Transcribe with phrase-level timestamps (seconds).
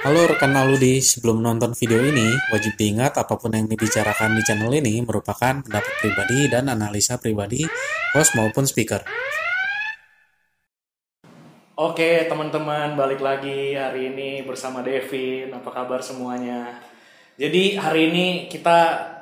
[0.00, 4.72] Halo rekan Aludi, sebelum nonton video ini, wajib diingat apa pun yang dibicarakan di channel
[4.72, 7.68] ini merupakan pendapat pribadi dan analisa pribadi
[8.16, 9.04] host maupun speaker.
[11.76, 16.80] Oke teman-teman balik lagi hari ini bersama Devin apa kabar semuanya
[17.36, 18.78] Jadi hari ini kita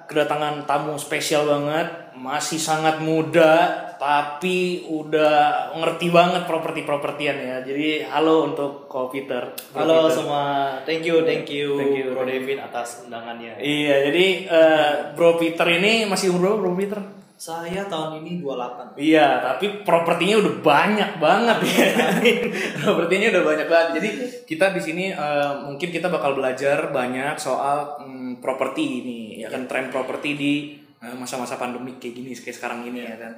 [0.06, 8.48] kedatangan tamu spesial banget Masih sangat muda tapi udah ngerti banget properti-propertian ya Jadi halo
[8.48, 10.15] untuk Ko Peter Bro Halo Peter.
[10.23, 10.43] semua,
[10.87, 12.25] thank you, thank you, Thank you, Bro.
[12.25, 13.59] Devin atas undangannya.
[13.59, 17.01] Iya jadi eh, Bro Peter ini masih umur berapa Bro Peter?
[17.39, 18.98] Saya tahun ini 28.
[18.98, 21.91] Iya, tapi propertinya udah banyak banget ya.
[22.83, 23.89] propertinya udah banyak banget.
[24.03, 24.11] Jadi
[24.42, 29.70] kita di sini eh, mungkin kita bakal belajar banyak soal mm, properti ini, ya kan
[29.70, 30.55] tren properti di
[31.01, 33.33] masa-masa pandemi kayak gini kayak sekarang ini ya kan.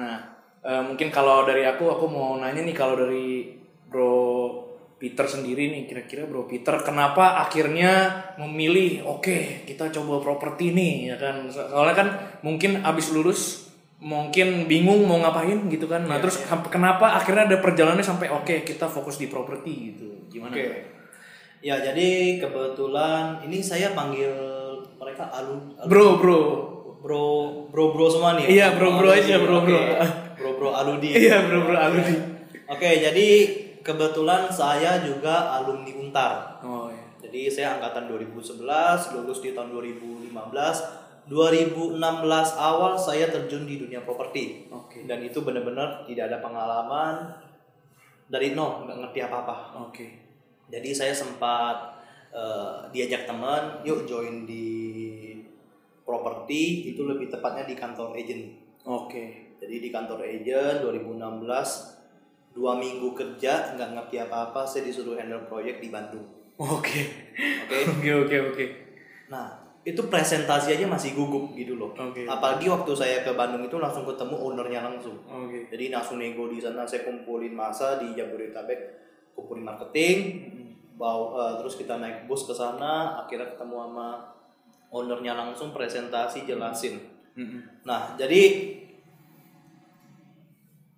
[0.00, 0.16] Nah,
[0.60, 3.54] eh, mungkin kalau dari aku aku mau nanya nih kalau dari
[3.86, 4.16] Bro
[4.94, 11.16] Peter sendiri nih kira-kira Bro Peter kenapa akhirnya memilih oke kita coba properti nih ya
[11.16, 11.46] kan.
[11.48, 12.08] So- soalnya kan
[12.42, 16.04] mungkin abis lulus mungkin bingung mau ngapain gitu kan.
[16.04, 20.08] Nah terus sampai- kenapa akhirnya ada perjalanannya sampai oke kita fokus di properti gitu.
[20.28, 20.66] Gimana Oke.
[21.64, 24.28] Ya jadi kebetulan ini saya panggil
[24.98, 26.40] mereka alu, alu- bro bro
[27.04, 27.24] bro
[27.68, 28.48] bro bro semua nih.
[28.48, 29.76] Iya, bro-bro Aludi, aja, bro-bro.
[29.76, 30.08] oke.
[30.40, 31.08] Bro bro aludi.
[31.12, 32.16] iya bro bro alumni
[32.64, 33.28] Oke jadi
[33.84, 36.64] kebetulan saya juga alumni Untar.
[36.64, 38.64] oh iya Jadi saya angkatan 2011,
[39.20, 40.32] lulus di tahun 2015.
[41.24, 42.00] 2016
[42.56, 44.68] awal saya terjun di dunia properti.
[44.68, 47.36] oke Dan itu benar-benar tidak ada pengalaman
[48.28, 49.76] dari nol, nggak ngerti apa-apa.
[49.88, 50.06] oke
[50.72, 52.00] Jadi saya sempat
[52.32, 54.64] eh, diajak teman, yuk join di
[56.04, 58.44] properti, itu lebih tepatnya di kantor agent.
[58.84, 59.24] oke
[59.64, 65.82] Jadi di kantor agent 2016 dua minggu kerja nggak ngerti apa-apa, saya disuruh handle proyek
[65.82, 66.28] di Bandung.
[66.60, 67.00] oke
[67.66, 67.78] Oke.
[67.98, 68.66] oke oke oke
[69.24, 71.92] Nah, itu presentasi aja masih gugup gitu loh.
[71.92, 72.24] Oke.
[72.24, 75.16] Apalagi waktu saya ke Bandung itu langsung ketemu ownernya langsung.
[75.24, 78.80] oke Jadi langsung nego di sana, saya kumpulin masa di Jabodetabek,
[79.36, 80.16] kumpulin marketing,
[80.96, 84.08] bawa eh, terus kita naik bus ke sana, akhirnya ketemu sama
[84.94, 87.02] ownernya langsung presentasi jelasin.
[87.34, 87.82] Mm-mm.
[87.82, 88.70] Nah, jadi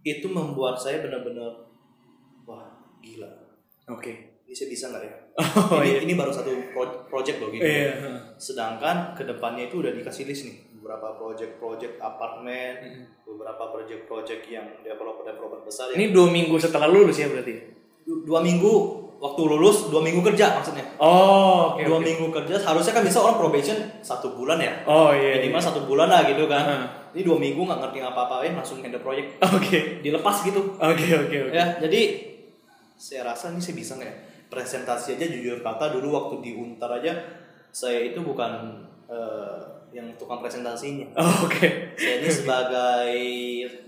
[0.07, 1.67] itu membuat saya benar-benar
[2.47, 2.71] wah
[3.01, 3.27] gila.
[3.89, 4.13] oke
[4.47, 5.13] Ini saya bisa nggak ya?
[5.75, 7.67] oh ini, iya ini baru satu pro- project loh gitu.
[7.67, 12.75] iya Sedangkan ke depannya itu udah dikasih list nih beberapa project-project apartemen,
[13.27, 15.99] beberapa project-project yang developer-developer besar ya.
[15.99, 17.75] Ini dua minggu setelah lulus ya berarti?
[18.07, 20.87] Du- dua minggu waktu lulus, dua minggu kerja maksudnya.
[21.03, 21.83] Oh, oke.
[21.83, 22.07] dua oke.
[22.07, 24.73] minggu kerja harusnya kan bisa orang probation satu bulan ya.
[24.87, 25.43] Oh iya.
[25.43, 26.65] Minimal satu bulan lah gitu kan.
[26.65, 26.87] Heeh.
[27.17, 30.05] Ini dua minggu nggak ngerti apa-apain langsung handle proyek, Oke.
[30.05, 30.77] dilepas gitu.
[30.77, 31.53] Oke oke oke.
[31.53, 32.01] Ya, jadi
[32.97, 34.17] saya rasa ini saya bisa nggak ya?
[34.47, 37.19] Presentasi aja jujur kata dulu waktu di Untar aja
[37.75, 38.79] saya itu bukan
[39.11, 39.61] eh,
[39.97, 41.09] yang tukang presentasinya.
[41.17, 41.97] Oh, Oke.
[41.97, 43.17] Saya ini sebagai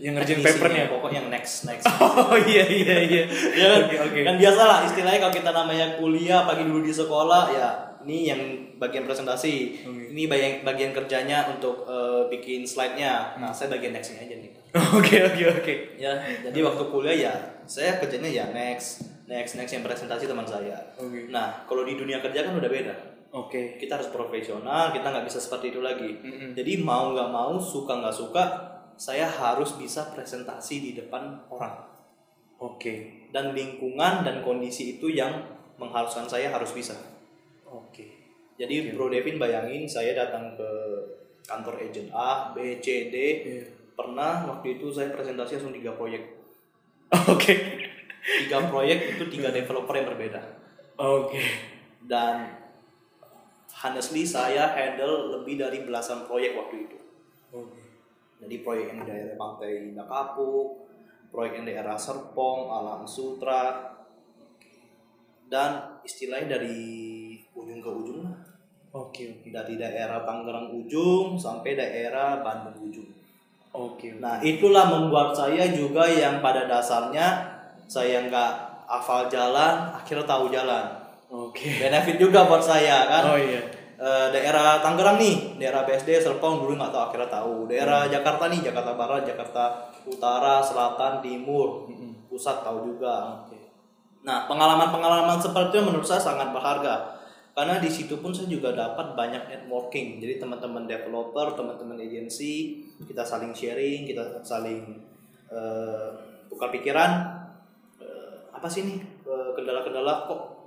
[0.01, 0.85] Yang ngerjain papernya?
[0.89, 1.85] pokoknya yang next next.
[2.01, 3.23] Oh iya iya iya.
[3.53, 3.81] ya kan?
[3.85, 4.21] Oke oke.
[4.25, 7.69] Kan biasa lah istilahnya kalau kita namanya kuliah pagi dulu di sekolah ya
[8.09, 8.41] ini yang
[8.81, 9.85] bagian presentasi.
[9.85, 10.17] Oke.
[10.17, 13.37] Ini bagian bagian kerjanya untuk eh, bikin slide-nya.
[13.37, 14.53] Nah, saya bagian nextnya aja nih.
[14.97, 15.75] Oke oke oke.
[15.97, 16.13] Ya,
[16.45, 20.93] jadi waktu kuliah ya saya kerjanya ya next, next, next yang presentasi teman saya.
[21.01, 21.33] Oke.
[21.33, 23.18] Nah, kalau di dunia kerja kan udah beda.
[23.45, 23.79] Oke.
[23.79, 26.11] Kita harus profesional, kita nggak bisa seperti itu lagi.
[26.19, 26.51] Mm-mm.
[26.59, 28.45] Jadi mau nggak mau, suka nggak suka,
[28.99, 31.87] saya harus bisa presentasi di depan orang.
[32.59, 33.27] Oke.
[33.31, 35.47] Dan lingkungan dan kondisi itu yang
[35.79, 36.99] mengharuskan saya harus bisa.
[37.63, 38.19] Oke.
[38.59, 40.71] Jadi Bro Devin bayangin saya datang ke
[41.47, 43.17] kantor agent A, B, C, D.
[43.17, 43.65] Iya.
[43.95, 46.23] Pernah waktu itu saya presentasi langsung tiga proyek.
[47.35, 47.55] Oke.
[48.19, 50.43] Tiga proyek itu tiga developer yang berbeda.
[50.99, 51.39] Oke.
[52.03, 52.51] Dan
[53.73, 56.99] honestly saya handle lebih dari belasan proyek waktu itu.
[57.53, 57.81] Oke.
[58.39, 60.89] Jadi proyek yang di daerah Pantai Indah Kapuk,
[61.29, 63.95] proyek yang di daerah Serpong, Alam Sutra,
[65.49, 66.79] dan istilahnya dari
[67.57, 68.37] ujung ke ujung lah.
[68.95, 69.49] Oke oke.
[69.53, 73.11] Dari daerah Tangerang ujung sampai daerah Bandung ujung.
[73.75, 74.17] Oke.
[74.17, 78.53] Nah itulah membuat saya juga yang pada dasarnya saya nggak
[78.89, 80.98] hafal jalan, akhirnya tahu jalan.
[81.29, 81.69] Oke.
[81.77, 83.23] Benefit juga buat saya kan.
[83.33, 83.61] Oh iya.
[83.99, 87.55] Eh, daerah Tangerang nih, daerah BSD, Serpong dulu nggak tahu akhirnya tahu.
[87.67, 92.31] Daerah Jakarta nih, Jakarta Barat, Jakarta Utara, Selatan, Timur, Mm-mm.
[92.31, 93.43] pusat tahu juga.
[93.43, 93.59] Oke.
[94.23, 97.19] Nah pengalaman-pengalaman seperti itu menurut saya sangat berharga
[97.59, 100.23] karena di situ pun saya juga dapat banyak networking.
[100.23, 104.95] Jadi teman-teman developer, teman-teman agensi, kita saling sharing, kita saling
[105.51, 106.09] eh,
[106.47, 107.35] tukar pikiran.
[107.99, 109.03] Eh, apa sih nih
[109.59, 110.58] kendala-kendala kok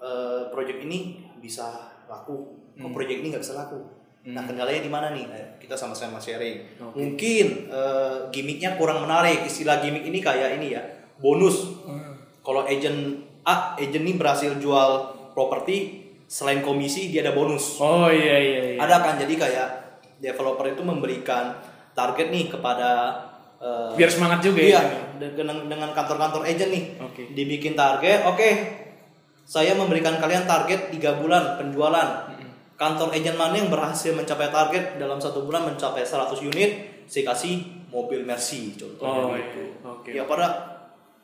[0.00, 3.78] eh, project ini bisa laku, kok project ini nggak bisa laku.
[4.26, 5.24] Nah kendalanya di mana nih?
[5.30, 6.82] Eh, kita sama-sama sharing.
[6.82, 6.98] Oke.
[6.98, 9.46] Mungkin eh, gimmicknya kurang menarik.
[9.46, 10.82] Istilah gimmick ini kayak ini ya,
[11.22, 11.62] bonus.
[12.42, 14.90] Kalau agent A, agent ini berhasil jual
[15.30, 17.78] properti, selain komisi dia ada bonus.
[17.78, 18.78] Oh iya iya iya.
[18.82, 19.68] Ada kan jadi kayak
[20.18, 21.54] developer itu memberikan
[21.94, 23.14] target nih kepada
[23.62, 25.30] eh, Biar semangat juga iya, ya.
[25.38, 26.84] dengan dengan kantor-kantor agent nih.
[26.98, 27.22] Oke.
[27.30, 28.50] Dibikin target, oke.
[29.46, 32.34] Saya memberikan kalian target 3 bulan penjualan.
[32.76, 36.70] Kantor agent mana yang berhasil mencapai target dalam satu bulan mencapai 100 unit,
[37.08, 39.62] saya kasih mobil Mercy contohnya Oh gitu.
[39.62, 39.88] iya.
[39.88, 40.10] Oke.
[40.12, 40.46] Ya pada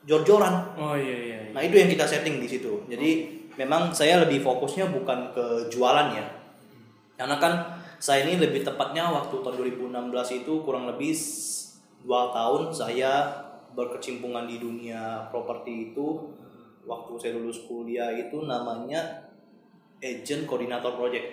[0.07, 0.73] jor-joran.
[0.79, 1.37] Oh iya iya.
[1.45, 1.51] iya.
[1.53, 2.87] Nah itu yang kita setting di situ.
[2.89, 3.09] Jadi
[3.59, 6.25] memang saya lebih fokusnya bukan ke jualan ya.
[7.19, 7.53] Karena kan
[8.01, 9.55] saya ini lebih tepatnya waktu tahun
[9.93, 11.13] 2016 itu kurang lebih
[12.03, 13.29] dua tahun saya
[13.77, 16.33] berkecimpungan di dunia properti itu.
[16.83, 19.31] Waktu saya lulus kuliah itu namanya
[20.03, 21.25] agent koordinator project.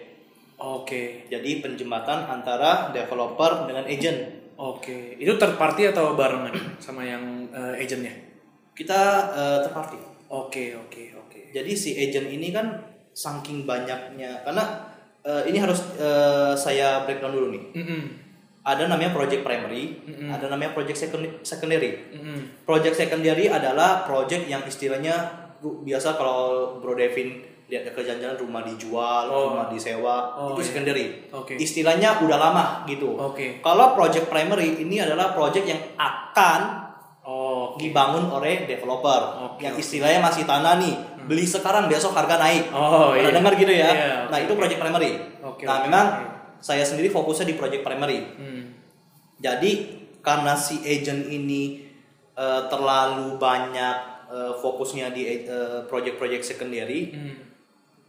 [0.60, 1.26] Oke.
[1.26, 4.52] Jadi penjembatan antara developer dengan agent.
[4.60, 5.16] Oke.
[5.16, 8.12] Itu third party atau barengan sama yang eh, agentnya?
[8.76, 9.00] Kita
[9.32, 9.98] eh, third party.
[10.30, 11.40] Oke oke oke.
[11.50, 12.70] Jadi si agent ini kan
[13.10, 14.86] saking banyaknya karena
[15.26, 17.64] eh, ini harus eh, saya breakdown dulu nih.
[17.74, 18.02] Mm-mm.
[18.60, 20.28] Ada namanya project primary, Mm-mm.
[20.28, 21.96] ada namanya project second- secondary.
[22.10, 22.60] Mm-mm.
[22.62, 25.16] Project secondary adalah project yang istilahnya
[25.60, 29.54] biasa kalau Bro Devin lihat ke jalan-jalan rumah dijual, Oh.
[29.54, 30.66] rumah disewa, Oh, itu iya.
[30.66, 31.06] secondary.
[31.30, 31.54] Oke.
[31.54, 33.14] Istilahnya udah lama gitu.
[33.14, 33.60] Oke.
[33.60, 36.60] Kalau project primary ini adalah project yang akan
[37.22, 37.76] Oh.
[37.76, 43.12] dibangun oleh developer Oke, yang istilahnya masih tanah nih beli sekarang besok harga naik Oh,
[43.12, 43.36] pernah iya.
[43.36, 46.24] dengar gitu ya Iya, nah oke, itu project primary Oke, nah oke, memang oke.
[46.60, 48.62] Saya sendiri fokusnya di project primary Hmm.
[49.36, 49.70] jadi
[50.20, 51.88] karena si agent ini
[52.32, 53.96] eh, terlalu banyak
[54.26, 57.36] eh, fokusnya di eh, project-project secondary Hmm.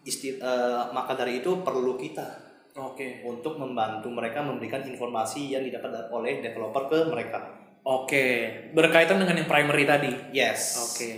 [0.02, 2.28] isti- eh, maka dari itu perlu kita
[2.74, 3.20] Oke.
[3.22, 7.40] untuk membantu mereka memberikan informasi yang didapat oleh developer ke mereka
[7.82, 8.26] Oke.
[8.72, 10.12] Berkaitan dengan yang primary tadi.
[10.32, 11.12] yes Oke.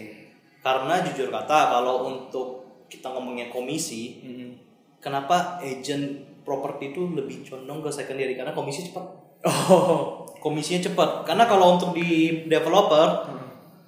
[0.59, 2.47] Karena jujur kata kalau untuk
[2.87, 4.49] kita ngomongnya komisi, Mm-mm.
[4.97, 9.05] kenapa agent properti itu lebih condong ke secondary karena komisi cepat.
[9.43, 10.23] Oh.
[10.39, 11.23] Komisinya cepat.
[11.23, 13.27] Karena kalau untuk di developer,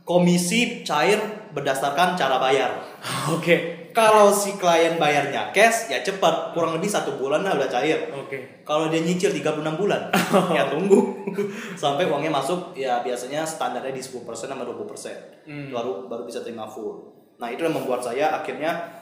[0.08, 1.20] komisi cair
[1.52, 2.80] berdasarkan cara bayar.
[3.36, 3.88] Oke.
[3.96, 6.52] Kalau si klien bayarnya cash, ya cepat.
[6.52, 8.12] Kurang lebih satu bulan lah udah cair.
[8.12, 8.64] Oke.
[8.68, 10.12] Kalau dia nyicil 36 bulan,
[10.56, 11.16] ya tunggu
[11.80, 12.76] sampai uangnya masuk.
[12.76, 15.48] Ya biasanya standarnya di 10% sama 20%.
[15.48, 15.72] Hmm.
[15.72, 17.08] Baru baru bisa terima full.
[17.40, 19.00] Nah, itu yang membuat saya akhirnya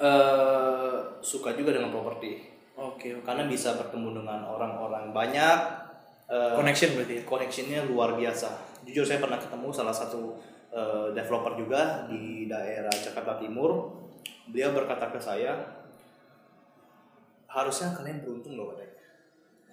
[0.00, 2.53] eh suka juga dengan properti.
[2.74, 3.14] Oke.
[3.14, 3.22] oke.
[3.22, 5.58] Karena bisa bertemu dengan orang-orang banyak
[6.26, 7.22] eh, Connection berarti ya.
[7.22, 8.82] connectionnya luar biasa.
[8.84, 10.34] Jujur saya pernah ketemu salah satu
[10.74, 14.02] eh, developer juga di daerah Jakarta Timur.
[14.50, 15.56] Beliau berkata ke saya,
[17.48, 18.92] harusnya kalian beruntung loh katanya.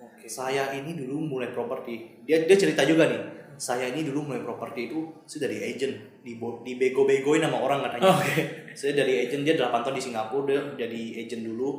[0.01, 0.25] Oke.
[0.29, 2.21] Saya ini dulu mulai properti.
[2.25, 3.21] Dia dia cerita juga nih.
[3.61, 8.13] Saya ini dulu mulai properti itu saya dari agent di dibego-begoin sama orang katanya.
[8.13, 8.33] Oke.
[8.77, 11.69] Saya dari agent dia 8 tahun di Singapura dia jadi agent dulu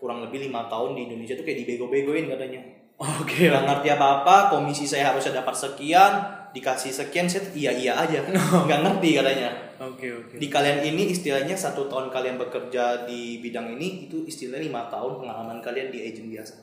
[0.00, 2.60] kurang lebih lima tahun di Indonesia tuh kayak dibego-begoin katanya.
[3.00, 3.48] Oke.
[3.48, 6.12] Gak ngerti apa-apa, komisi saya harusnya dapat sekian,
[6.52, 8.20] dikasih sekian, saya iya iya aja,
[8.66, 9.48] nggak ngerti katanya.
[9.80, 10.08] Oke.
[10.12, 10.34] Oke.
[10.36, 15.20] Di kalian ini istilahnya satu tahun kalian bekerja di bidang ini itu istilahnya lima tahun
[15.20, 16.54] pengalaman kalian di agent biasa.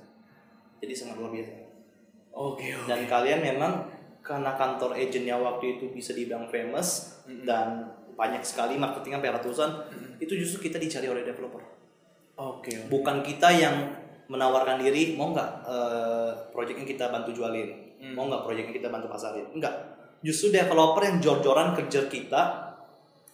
[0.78, 1.52] Jadi sangat luar biasa.
[2.38, 2.66] Oke.
[2.74, 2.86] Oke.
[2.86, 3.90] Dan kalian memang
[4.22, 7.18] karena kantor agentnya waktu itu bisa dibilang famous
[7.48, 9.70] dan banyak sekali marketingnya sampai ratusan,
[10.18, 11.77] itu justru kita dicari oleh developer.
[12.38, 12.70] Oke.
[12.70, 12.90] oke.
[12.94, 13.76] Bukan kita yang
[14.30, 17.70] menawarkan diri, mau nggak eh, project yang kita bantu jualin,
[18.14, 19.74] mau nggak project yang kita bantu pasarin, enggak.
[20.22, 22.74] Justru developer yang jor-joran kejar kita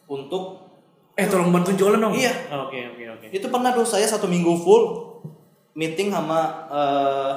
[0.08, 0.64] untuk
[1.14, 2.18] Eh tolong bantu jualan dong.
[2.18, 2.34] Iya.
[2.66, 3.26] Oke oke oke.
[3.30, 5.14] itu pernah tuh saya satu minggu full
[5.78, 7.34] meeting sama eh,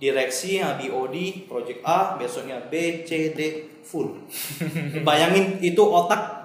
[0.00, 3.40] direksi yang BOD project A besoknya B C D
[3.84, 4.16] full
[5.06, 6.37] bayangin itu otak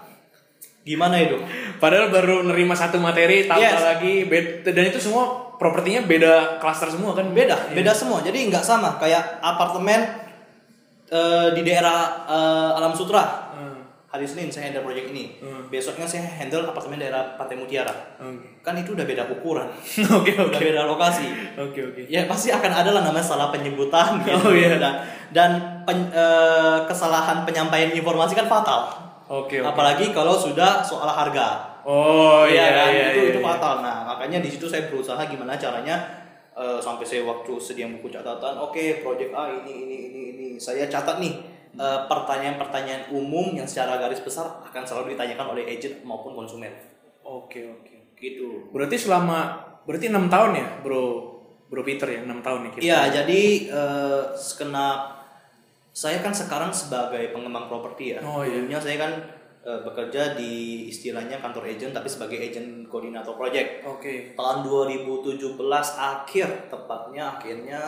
[0.84, 1.40] gimana itu
[1.75, 3.80] Padahal baru nerima satu materi, tambah Yes.
[3.82, 7.28] lagi bed- dan itu semua propertinya beda klaster semua kan?
[7.30, 10.00] beda beda semua jadi nggak sama kayak apartemen
[11.06, 13.80] eh, di daerah eh, Alam Sutra Hmm.
[14.10, 15.68] hari Senin saya handle project ini Hmm.
[15.68, 18.62] besoknya saya handle apartemen daerah Pantai Mutiara Oke.
[18.62, 19.68] kan itu udah beda ukuran
[20.18, 20.58] Oke udah oke.
[20.58, 22.02] beda lokasi Oke oke.
[22.08, 24.40] ya pasti akan ada lah namanya salah penyebutan gitu.
[24.42, 24.75] Oh, iya.
[24.75, 24.94] dan
[25.30, 25.52] dan
[25.84, 29.03] pen- eh, kesalahan penyampaian informasi kan fatal
[29.34, 29.66] Oke oke.
[29.66, 32.94] apalagi kalau sudah soal harga Oh iya kan?
[32.94, 33.12] iya.
[33.12, 33.48] itu iya, itu iya.
[33.50, 35.96] fatal nah makanya di situ saya berusaha gimana caranya
[36.54, 40.86] eh, sampai saya waktu sedia buku catatan oke project A ini ini ini ini saya
[40.86, 41.34] catat nih
[41.75, 46.72] eh, pertanyaan-pertanyaan umum yang secara garis besar akan selalu ditanyakan oleh agent maupun konsumen
[47.24, 48.20] Oke oke oke.
[48.20, 48.68] gitu.
[48.75, 49.56] Berarti selama
[49.88, 51.04] berarti enam tahun ya, Bro
[51.72, 52.72] Bro Peter ya, enam tahun nih.
[52.84, 55.08] Iya, jadi eh, sekena
[55.94, 58.20] saya kan sekarang sebagai pengembang properti ya.
[58.26, 58.58] Oh, iya.
[58.58, 59.14] Dulunya saya kan
[59.62, 63.86] eh, bekerja di istilahnya kantor agent tapi sebagai agent koordinator project.
[63.86, 64.34] Oke.
[64.34, 65.54] Tahun 2017
[65.96, 67.82] akhir tepatnya akhirnya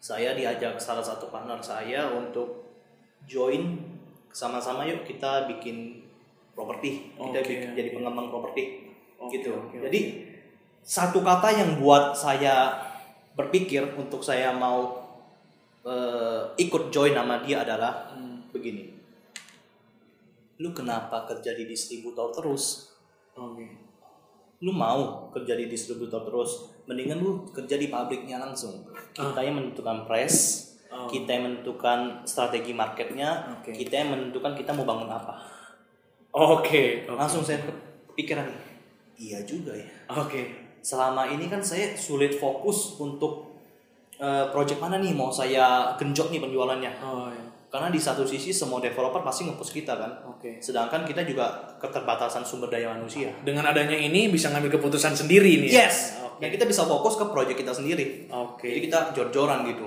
[0.00, 2.72] saya diajak salah satu partner saya untuk
[3.28, 3.84] join
[4.32, 6.00] sama-sama yuk kita bikin
[6.56, 7.12] properti.
[7.12, 8.86] Kita bikin jadi pengembang properti
[9.20, 9.52] Oke, gitu.
[9.56, 10.00] oke, Jadi
[10.84, 12.76] satu kata yang buat saya
[13.36, 15.05] berpikir untuk saya mau
[15.86, 18.42] eh, ikut join nama dia adalah Hmm.
[18.50, 18.90] begini.
[20.58, 22.90] Lu kenapa kerja di distributor terus?
[23.36, 23.66] Oke.
[24.64, 26.72] Lu mau kerja di distributor terus?
[26.88, 28.88] Mendingan lu kerja di pabriknya langsung.
[29.12, 31.04] Kita yang menentukan price, Oh.
[31.04, 33.76] kita yang menentukan strategi marketnya, Oke.
[33.76, 35.34] kita yang menentukan kita mau bangun apa.
[36.32, 37.04] Oke.
[37.04, 37.12] Oke.
[37.12, 38.48] Langsung saya kepikiran,
[39.14, 39.88] iya juga ya.
[40.10, 40.64] Oke.
[40.80, 43.55] selama ini kan saya sulit fokus untuk
[44.16, 47.44] eh, project mana nih mau saya genjot nih penjualannya Oh ya.
[47.66, 50.56] karena di satu sisi semua developer pasti ngepush kita kan Oke.
[50.58, 51.46] sedangkan kita juga
[51.76, 55.68] keterbatasan sumber daya manusia Dengan adanya ini bisa ngambil keputusan sendiri nih.
[55.68, 55.84] ya?
[55.84, 56.40] yes Oke.
[56.40, 58.66] dan kita bisa fokus ke project kita sendiri Oke.
[58.66, 59.84] jadi kita jor-joran gitu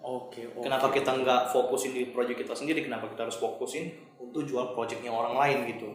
[0.00, 0.40] Oke.
[0.48, 0.64] oke.
[0.64, 5.10] kenapa kita nggak fokusin di project kita sendiri kenapa kita harus fokusin untuk jual projectnya
[5.10, 5.92] orang lain gitu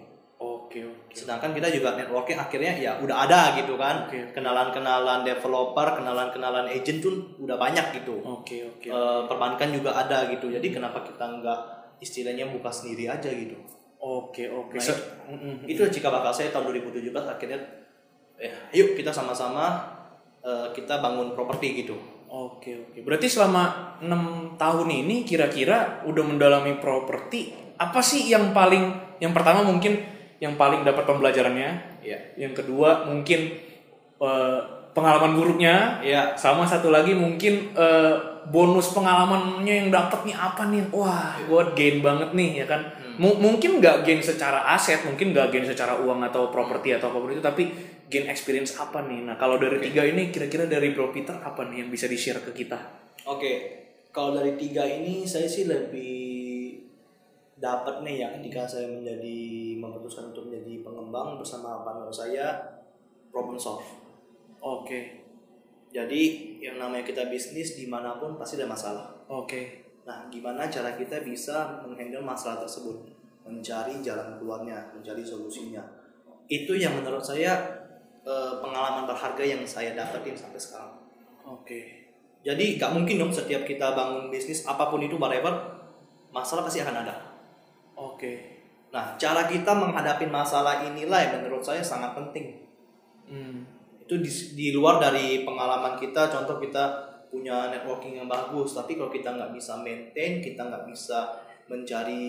[0.73, 0.81] Oke.
[1.05, 1.13] Oke.
[1.13, 4.33] sedangkan kita juga networking akhirnya ya udah ada gitu kan Oke.
[4.33, 8.65] kenalan-kenalan developer kenalan-kenalan agent tuh udah banyak gitu Oke.
[8.73, 8.89] Oke.
[8.89, 11.59] Eh, perbankan juga ada gitu jadi kenapa kita nggak
[12.01, 13.53] istilahnya buka sendiri aja gitu
[14.01, 14.49] Oke.
[14.49, 14.75] Oke.
[14.75, 15.63] Nah, Se- Mm-mm.
[15.63, 17.61] itu jika bakal saya tahun 2017 akhirnya
[18.35, 19.85] eh yuk kita sama-sama
[20.41, 21.95] eh, kita bangun properti gitu
[22.27, 23.05] Oke oke.
[23.05, 28.89] Berarti selama enam tahun ini kira-kira udah mendalami properti apa sih yang paling
[29.21, 30.01] yang pertama mungkin
[30.43, 31.71] yang paling dapat pembelajarannya,
[32.03, 33.55] ya yang kedua mungkin
[34.19, 34.59] eh,
[34.91, 38.15] pengalaman buruknya, ya sama satu lagi mungkin eh,
[38.51, 40.83] bonus pengalamannya yang dapatnya apa nih?
[40.91, 42.83] Wah, gue gain banget nih ya kan.
[43.15, 47.17] Mu- mungkin nggak gain secara aset, mungkin nggak gain secara uang atau properti atau apa
[47.23, 47.63] pun itu, tapi
[48.11, 49.23] gain experience apa nih?
[49.23, 52.43] Nah kalau dari tiga ini kira-kira dari Bro Peter apa nih yang bisa di share
[52.43, 52.77] ke kita?
[53.23, 53.51] oke
[54.11, 56.32] kalau dari tiga ini saya sih lebih
[57.63, 59.39] dapat nih ya ketika saya menjadi
[59.79, 62.59] memutuskan untuk menjadi pengembang bersama partner saya
[63.31, 64.03] problem solve
[64.63, 65.27] Oke,
[65.91, 66.21] jadi
[66.63, 71.23] yang namanya kita bisnis di mana pun pasti ada masalah oke, Nah, gimana cara kita
[71.23, 73.07] bisa menghandle masalah tersebut?
[73.47, 75.79] Mencari jalan keluarnya, mencari solusinya.
[76.51, 77.55] Itu yang menurut saya
[78.23, 80.91] eh, pengalaman berharga yang saya dapetin sampai sekarang.
[81.43, 81.79] oke,
[82.43, 85.51] Jadi gak mungkin dong setiap kita bangun bisnis apa pun itu whatever,
[86.31, 87.32] masalah pasti akan ada.
[88.23, 88.31] Oke.
[88.93, 92.61] Nah, cara kita menghadapi masalah inilah yang menurut saya sangat penting.
[93.27, 93.65] Hmm,
[93.99, 99.09] Itu di, di luar dari pengalaman kita, contoh kita punya networking yang bagus, tapi kalau
[99.09, 101.33] kita nggak bisa maintain, kita nggak bisa
[101.65, 102.21] mencari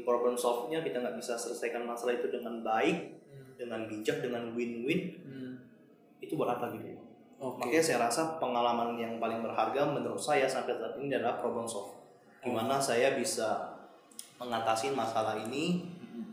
[0.00, 3.20] problem solve-nya, kita nggak bisa selesaikan masalah itu dengan baik,
[3.60, 5.52] dengan bijak, dengan win-win, hmm,
[6.24, 6.96] itu buat apa gitu?
[7.36, 11.68] oke, Makanya saya rasa pengalaman yang paling berharga menurut saya sampai saat ini adalah problem
[11.68, 12.00] solve.
[12.40, 13.69] Gimana saya bisa
[14.40, 15.84] mengatasi masalah ini,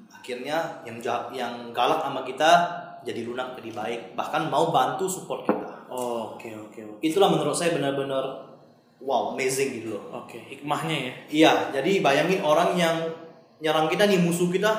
[0.08, 0.98] akhirnya yang
[1.36, 2.52] yang galak sama kita
[3.04, 5.68] jadi lunak jadi baik, bahkan mau bantu support kita.
[5.88, 7.00] oke, oke, oke.
[7.04, 8.24] Itulah menurut saya benar-benar
[9.00, 10.24] wow amazing gitu loh.
[10.24, 11.14] Oke, hikmahnya ya.
[11.28, 12.96] Iya, jadi bayangin orang yang
[13.60, 14.72] nyerang kita nih musuh kita,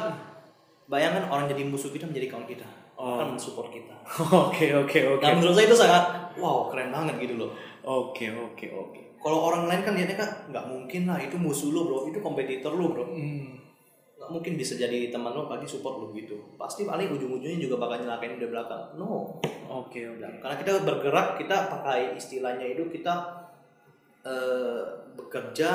[0.89, 2.67] bayangkan orang jadi musuh kita menjadi kawan kita,
[2.99, 3.15] Oh.
[3.15, 3.95] akan mensupport kita.
[4.51, 5.23] Oke, oke, oke.
[5.23, 6.03] Menurut saya itu sangat
[6.35, 7.55] wow keren banget gitu loh.
[7.87, 9.03] Oke, oke, oke.
[9.19, 12.73] Kalau orang lain kan lihatnya kan nggak mungkin lah itu musuh lo bro, itu kompetitor
[12.75, 13.59] lo bro, Hmm,
[14.15, 16.39] nggak mungkin bisa jadi teman lo pasti support lo gitu.
[16.55, 18.95] Pasti paling ujung-ujungnya juga bakal nyelakain di belakang.
[18.95, 20.17] No, Oke, oke.
[20.25, 23.15] Nah, karena kita bergerak kita pakai istilahnya itu kita
[24.25, 24.83] eh,
[25.13, 25.71] bekerja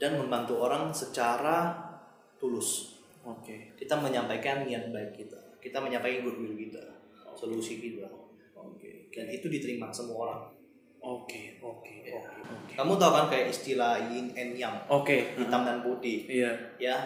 [0.00, 1.76] dan membantu orang secara
[2.40, 2.96] tulus.
[3.28, 3.76] Oke.
[3.76, 6.80] Kita menyampaikan niat baik kita, kita menyampaikan goodwill kita,
[7.36, 8.08] solusi kita.
[8.56, 9.12] Oke.
[9.12, 10.42] Dan itu diterima semua orang.
[11.04, 12.16] Oke, oke, Ya.
[12.16, 12.72] oke, oke.
[12.72, 15.36] Kamu tahu kan kayak istilah yin and yang, Oke.
[15.36, 16.48] hitam dan putih, Iya.
[16.80, 16.96] ya.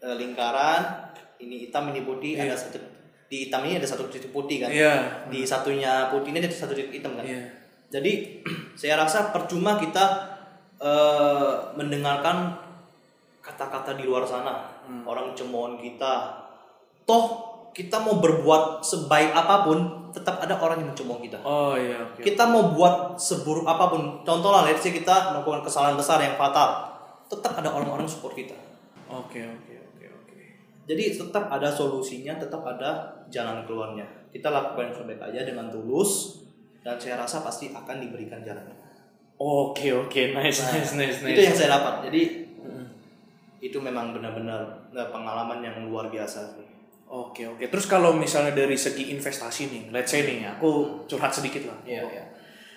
[0.00, 2.48] Eh, lingkaran ini hitam ini putih, Iya.
[2.48, 2.80] ada satu
[3.30, 4.72] di hitam ini ada satu titik putih kan.
[4.72, 5.28] Iya.
[5.28, 7.22] Di satunya putih ini ada satu titik hitam kan.
[7.22, 7.44] Iya.
[7.92, 8.42] Jadi
[8.80, 10.32] saya rasa percuma kita
[10.80, 12.56] eh, mendengarkan
[13.38, 15.04] kata-kata di luar sana, Hmm.
[15.04, 16.32] orang cemooh kita.
[17.04, 17.49] Toh
[17.80, 19.78] kita mau berbuat sebaik apa pun,
[20.12, 21.40] tetap ada orang yang mencemooh kita.
[21.40, 22.20] Oh iya, oke.
[22.20, 26.36] Kita mau buat seburuk apa pun, contoh lah, let's say kita melakukan kesalahan besar yang
[26.36, 26.92] fatal,
[27.24, 28.52] tetap ada orang-orang support kita.
[29.08, 30.38] Oke, oke, oke, oke.
[30.84, 34.04] Jadi tetap ada solusinya, tetap ada jalan keluarnya.
[34.30, 36.38] kita lakukan yang terbaik aja dengan tulus
[36.86, 38.78] dan saya rasa pasti akan diberikan jalannya
[39.34, 41.34] Oke oke nice Nah, nice nice nice.
[41.34, 42.22] itu yang saya dapat jadi
[43.60, 46.66] itu memang benar-benar eh, pengalaman yang luar biasa sih
[47.10, 47.66] Oke oke.
[47.66, 51.78] Terus kalau misalnya dari segi investasi nih, let's say nih, aku curhat sedikit lah.
[51.82, 52.24] Iya, iya.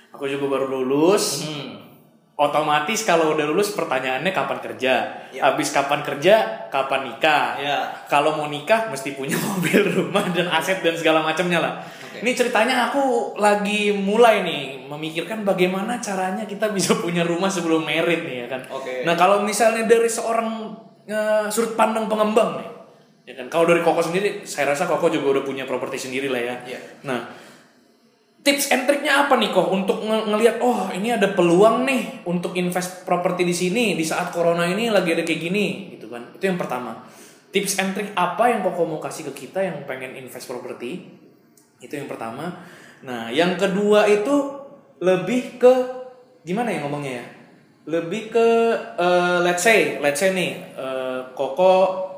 [0.09, 1.45] Aku juga baru lulus.
[1.45, 1.93] Hmm.
[2.33, 4.93] Otomatis kalau udah lulus pertanyaannya kapan kerja?
[5.29, 5.41] Iya.
[5.53, 7.61] Habis kapan kerja, kapan nikah?
[7.61, 7.77] Iya.
[8.09, 11.73] Kalau mau nikah mesti punya mobil, rumah dan aset dan segala macamnya lah.
[12.17, 18.25] Ini ceritanya aku lagi mulai nih memikirkan bagaimana caranya kita bisa punya rumah sebelum merit
[18.25, 18.65] nih ya kan.
[18.73, 19.05] Oke.
[19.05, 20.73] Nah kalau misalnya dari seorang
[21.05, 22.72] eh, sudut pandang pengembang nih,
[23.23, 23.47] ya kan.
[23.47, 26.55] Kalau dari Koko sendiri, saya rasa Koko juga udah punya properti sendiri lah ya.
[26.67, 26.79] Iya.
[27.07, 27.43] Nah
[28.43, 32.51] tips and triknya apa nih kok untuk nge- ngelihat oh ini ada peluang nih untuk
[32.59, 36.43] invest properti di sini di saat corona ini lagi ada kayak gini gitu kan itu
[36.51, 37.07] yang pertama
[37.55, 41.07] tips and trick apa yang koko mau kasih ke kita yang pengen invest properti
[41.79, 42.67] itu yang pertama
[43.07, 44.59] nah yang kedua itu
[44.99, 45.73] lebih ke
[46.43, 47.25] gimana ya ngomongnya ya
[47.87, 48.47] lebih ke
[48.99, 52.11] eh, let's say let's say nih eh, koko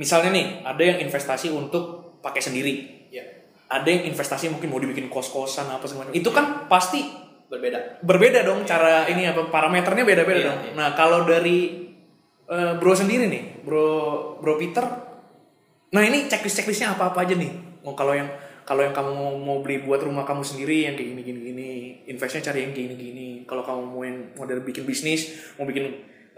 [0.00, 2.74] misalnya nih ada yang investasi untuk pakai sendiri
[3.12, 3.24] Iya.
[3.68, 6.16] ada yang investasi mungkin mau dibikin kos-kosan apa segala macam.
[6.16, 7.04] Itu kan pasti
[7.50, 10.58] berbeda berbeda dong cara ini apa parameternya beda-beda Iya, dong.
[10.64, 10.72] iya.
[10.74, 11.90] Nah, kalau dari
[12.46, 13.86] eh, Bro sendiri nih, Bro
[14.40, 14.82] Bro Peter
[15.90, 17.82] Nah, ini checklist-checklistnya apa-apa aja nih?
[17.82, 18.30] Mau kalau yang
[18.62, 21.68] kalau yang kamu mau, mau beli buat rumah kamu sendiri yang kayak gini gini gini,
[22.06, 23.28] investnya cari yang kayak gini gini.
[23.42, 25.90] Kalau kamu mau yang model bikin bisnis, mau bikin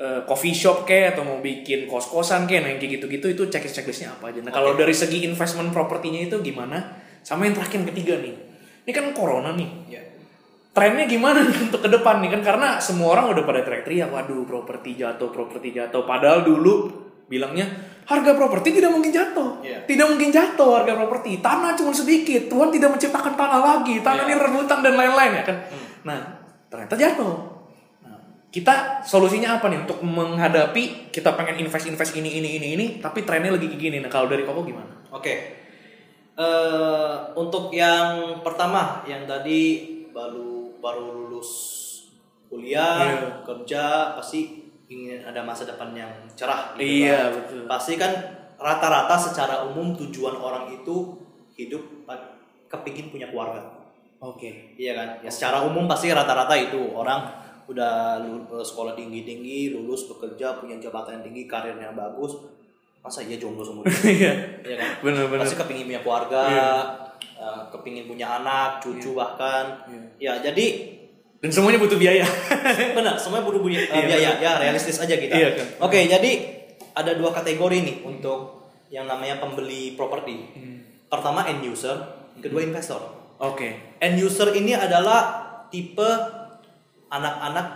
[0.02, 4.10] eh, coffee shop kayak atau mau bikin kos-kosan kayak, nah yang kayak gitu-gitu itu checklist-checklistnya
[4.10, 4.42] apa aja.
[4.42, 6.82] Nah, kalau dari segi investment propertinya itu gimana?
[7.22, 8.34] Sama yang terakhir yang ketiga nih.
[8.82, 10.02] Ini kan corona nih Iya.
[10.72, 14.42] trennya gimana nih untuk ke depan nih kan karena semua orang udah pada teriak-teriak waduh
[14.42, 16.88] properti jatuh properti jatuh padahal dulu
[17.28, 17.68] bilangnya
[18.08, 19.84] harga properti tidak mungkin jatuh Iya.
[19.84, 24.32] tidak mungkin jatuh harga properti tanah cuma sedikit Tuhan tidak menciptakan tanah lagi tanah Iya.
[24.32, 25.56] ini rebutan dan lain-lain ya kan
[26.08, 26.20] nah
[26.72, 27.32] ternyata jatuh
[28.52, 33.24] kita solusinya apa nih untuk menghadapi kita pengen invest invest ini ini ini ini tapi
[33.24, 35.34] trennya lagi gini nah kalau dari koko gimana Oke.
[36.32, 41.50] Eh, untuk yang pertama yang tadi baru baru lulus
[42.48, 43.44] kuliah, Iya.
[43.44, 43.84] kerja
[44.16, 47.32] pasti ingin ada masa depan yang cerah gitu Iya, kan.
[47.36, 47.60] betul.
[47.68, 48.12] Pasti kan
[48.56, 51.20] rata-rata secara umum tujuan orang itu
[51.52, 51.84] hidup
[52.68, 53.60] kepingin punya keluarga.
[54.16, 54.48] oke
[54.80, 55.08] Iya kan?
[55.20, 57.26] Ya secara umum pasti rata-rata itu orang
[57.72, 62.36] udah eh, sekolah tinggi-tinggi, lulus bekerja, punya jabatan yang tinggi, karirnya bagus.
[63.02, 64.04] Masa iya jomblo seumur hidup?
[64.06, 64.32] iya
[64.62, 64.90] Iya kan?
[65.02, 66.44] bener-bener Pasti kepingin punya keluarga,
[67.18, 69.82] eh, kepingin punya anak, cucu bahkan.
[70.22, 70.98] Ya jadi
[71.42, 72.22] dan semuanya butuh biaya
[72.96, 74.30] benar, semuanya butuh eh, Iya, biaya.
[74.38, 75.34] Ya realistis aja kita.
[75.34, 75.66] Iya, kan.
[75.90, 76.30] Oke, jadi
[76.94, 80.54] ada dua kategori nih untuk yang namanya pembeli properti.
[80.54, 80.78] Hmm.
[81.10, 81.98] Pertama end user,
[82.38, 83.02] kedua investor.
[83.42, 86.10] oke End user ini adalah tipe
[87.12, 87.66] anak-anak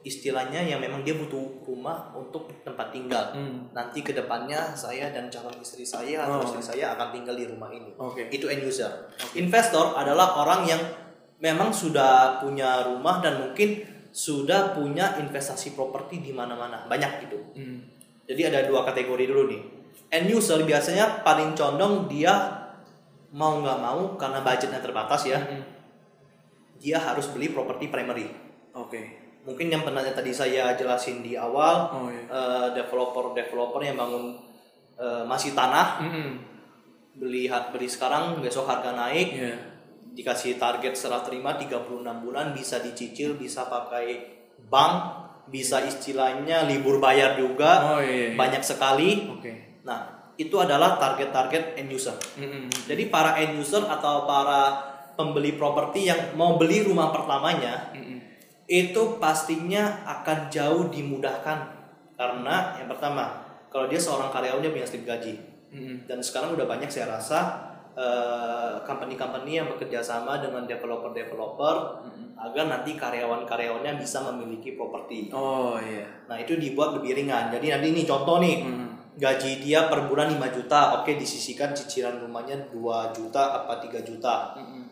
[0.00, 3.34] istilahnya yang memang dia butuh rumah untuk tempat tinggal.
[3.34, 3.68] Hmm.
[3.76, 6.46] Nanti ke depannya saya dan calon istri saya atau Oh.
[6.46, 7.92] istri saya akan tinggal di rumah ini.
[7.98, 8.30] Oke.
[8.32, 8.88] Itu end user.
[9.36, 10.80] Investor adalah orang yang
[11.42, 16.88] memang sudah punya rumah dan mungkin sudah punya investasi properti di mana-mana.
[16.88, 17.38] Banyak gitu.
[17.58, 17.84] Hmm.
[18.24, 19.60] Jadi ada dua kategori dulu nih.
[20.08, 22.32] End user biasanya paling condong dia
[23.28, 25.60] mau nggak mau karena budgetnya terbatas ya, Hmm.
[26.80, 28.47] dia harus beli properti primary.
[28.78, 29.00] Oke.
[29.42, 32.22] Mungkin yang pernah tadi saya jelasin di awal, Oh iya.
[32.26, 34.36] eh, developer-developer yang bangun
[34.94, 36.28] eh, masih tanah, Mm-mm.
[37.14, 39.54] beli ha- beli sekarang, besok harga naik, Iya.
[40.12, 41.86] dikasih target serah terima 36
[42.18, 44.26] bulan, bisa dicicil, bisa pakai
[44.66, 44.94] bank,
[45.46, 48.30] bisa istilahnya libur bayar juga, Oh iya.
[48.30, 48.36] iya.
[48.36, 49.30] banyak sekali.
[49.30, 49.80] Oke.
[49.82, 49.98] Nah,
[50.34, 52.14] itu adalah target-target end user.
[52.36, 52.66] Mm-mm.
[52.84, 54.82] Jadi para end user atau para
[55.14, 58.07] pembeli properti yang mau beli rumah pertamanya Mm-mm.
[58.68, 61.58] Itu pastinya akan jauh dimudahkan
[62.20, 65.40] karena yang pertama kalau dia seorang karyawan dia punya slip gaji
[65.72, 66.04] Mm-mm.
[66.04, 67.40] dan sekarang udah banyak saya rasa
[67.96, 71.76] eh, company-company yang bekerja sama dengan developer-developer
[72.38, 75.26] agar nanti karyawan-karyawannya bisa memiliki properti.
[75.34, 76.06] Oh iya.
[76.30, 77.50] Nah itu dibuat lebih ringan.
[77.50, 78.86] Jadi nanti ini contoh nih Mm.
[79.18, 84.54] gaji dia per bulan 5 juta, oke disisikan cicilan rumahnya 2 juta apa 3 juta.
[84.54, 84.86] Mm-mm.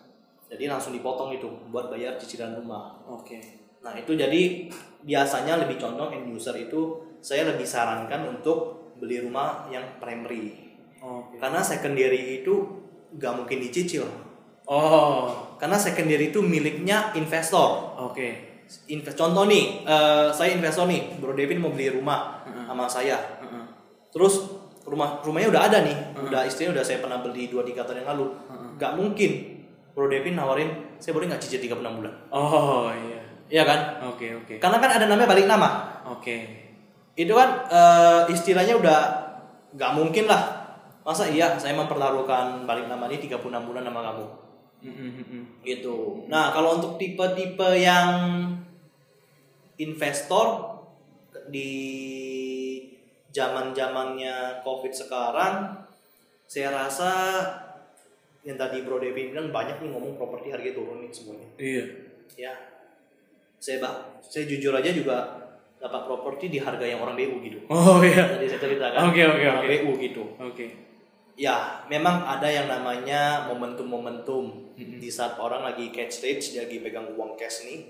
[0.51, 2.99] Jadi langsung dipotong itu buat bayar cicilan rumah.
[3.07, 3.66] Oke.
[3.87, 4.67] Nah itu jadi
[5.07, 10.75] biasanya lebih condong end user itu saya lebih sarankan untuk beli rumah yang primary.
[10.99, 11.39] Oke.
[11.39, 12.55] Karena secondary itu
[13.15, 14.03] gak mungkin dicicil.
[14.67, 15.55] Oh.
[15.63, 17.95] Karena secondary itu miliknya investor.
[18.11, 18.59] Oke.
[18.91, 22.67] Invest, contoh nih, eh, saya investor nih, Bro Devin mau beli rumah Mm-mm.
[22.67, 23.15] sama saya.
[23.39, 23.63] Mm-mm.
[24.11, 24.43] Terus
[24.83, 28.11] rumah rumahnya udah ada nih, udah istilahnya udah saya pernah beli dua tiga tahun yang
[28.19, 28.27] lalu.
[28.75, 29.31] Nggak mungkin
[29.95, 32.15] Bro Devin nawarin saya boleh nggak cicil 36 bulan.
[32.35, 33.23] Oh iya.
[33.47, 33.81] Iya kan?
[34.11, 34.55] Oke oke.
[34.59, 36.03] Karena kan ada namanya balik nama.
[36.11, 36.67] Oke.
[37.15, 39.01] Itu kan eh, istilahnya udah
[39.75, 40.67] nggak mungkin lah.
[41.07, 44.27] Masa iya saya mempertaruhkan balik nama ini 36 bulan nama kamu.
[44.77, 45.45] Mm, mm, mm, mm.
[45.65, 46.29] gitu.
[46.29, 48.45] Nah, kalau untuk tipe-tipe yang
[49.81, 50.77] investor
[51.49, 51.73] di
[53.33, 55.81] zaman-zamannya Covid sekarang,
[56.45, 57.13] saya rasa
[58.47, 61.49] yang tadi Bro Devi bilang banyak nih ngomong properti harga turun nih semuanya.
[61.59, 61.85] Iya.
[62.39, 62.55] Ya,
[63.67, 65.27] saya bah, saya jujur aja juga
[65.83, 67.59] dapat properti di harga yang orang BU gitu.
[67.67, 68.39] Oh iya.
[68.39, 69.11] Tadi saya ceritakan.
[69.11, 69.67] Oke, oke, oke.
[69.67, 70.23] BU gitu.
[70.39, 70.67] Oke.
[71.35, 77.13] Ya, memang ada yang namanya momentum-momentum di saat orang lagi cash rich, dia lagi pegang
[77.13, 77.81] uang cash nih,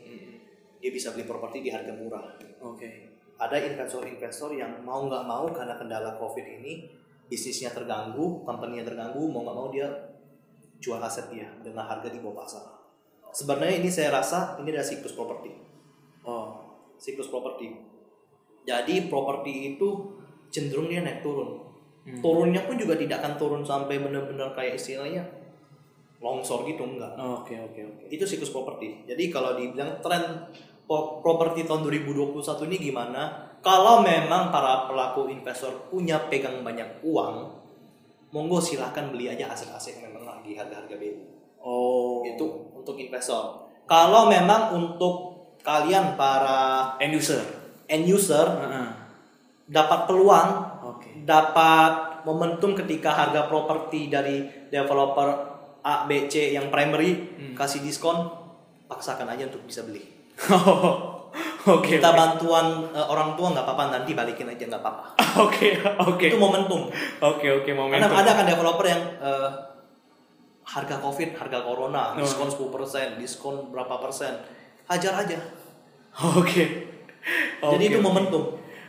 [0.82, 2.24] dia bisa beli properti di harga murah.
[2.64, 3.14] Oke.
[3.36, 6.88] Ada investor-investor yang mau nggak mau karena kendala covid ini
[7.30, 9.86] bisnisnya terganggu, company-nya terganggu, mau nggak mau dia
[10.80, 12.64] jual aset dia dengan harga di bawah pasar.
[13.30, 15.52] Sebenarnya ini saya rasa ini adalah siklus properti,
[16.26, 16.48] Oh.
[16.96, 17.70] siklus properti.
[18.66, 20.18] Jadi properti itu
[20.50, 21.62] cenderung dia naik turun.
[22.22, 25.26] Turunnya pun juga tidak akan turun sampai benar-benar kayak istilahnya
[26.22, 27.14] longsor gitu enggak.
[27.18, 28.04] Oke oke oke.
[28.10, 29.06] Itu siklus properti.
[29.06, 30.50] Jadi kalau dibilang tren
[31.22, 33.22] properti tahun 2021 ini gimana?
[33.58, 37.34] Kalau memang para pelaku investor punya pegang banyak uang,
[38.30, 41.18] monggo silahkan beli aja aset-aset yang memang lagi harga-harga BU.
[41.58, 42.22] Oh.
[42.22, 43.66] Itu untuk investor.
[43.90, 45.35] Kalau memang untuk
[45.66, 47.42] kalian para End user.
[47.86, 48.86] end user Heeh.
[49.66, 50.48] dapat peluang
[50.86, 51.26] Oke.
[51.26, 58.26] dapat momentum ketika harga properti dari developer A, B, C yang primary kasih diskon,
[58.86, 60.02] paksakan aja untuk bisa beli.
[61.66, 61.98] Oke.
[61.98, 65.06] Kita bantuan eh, orang tua nggak apa-apa nanti balikin aja nggak apa-apa.
[65.44, 66.26] Oke oke.
[66.26, 66.88] Itu momentum.
[67.20, 68.16] Oke oke Karena momentum.
[68.16, 69.50] ada kan developer yang eh,
[70.64, 72.18] harga covid, harga corona, Oh.
[72.18, 74.32] diskon 10%, diskon berapa persen,
[74.86, 75.38] hajar aja.
[76.16, 76.64] Oke.
[77.56, 78.06] Jadi Oke, itu oke.
[78.06, 78.44] momentum.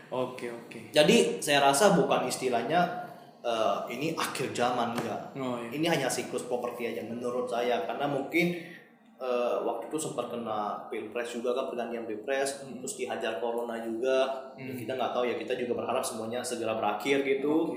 [0.08, 0.80] Oke oke.
[0.96, 2.80] Jadi saya rasa bukan istilahnya
[3.44, 5.36] eh, ini akhir zaman enggak.
[5.36, 5.70] Oh iya.
[5.76, 8.56] Ini hanya siklus properti aja menurut saya karena mungkin
[9.18, 12.80] eh, waktu itu sempat kena pilpres juga kan pergantian pilpres Hmm.
[12.80, 17.26] terus dihajar corona juga Dan kita nggak tahu ya kita juga berharap semuanya segera berakhir
[17.26, 17.74] gitu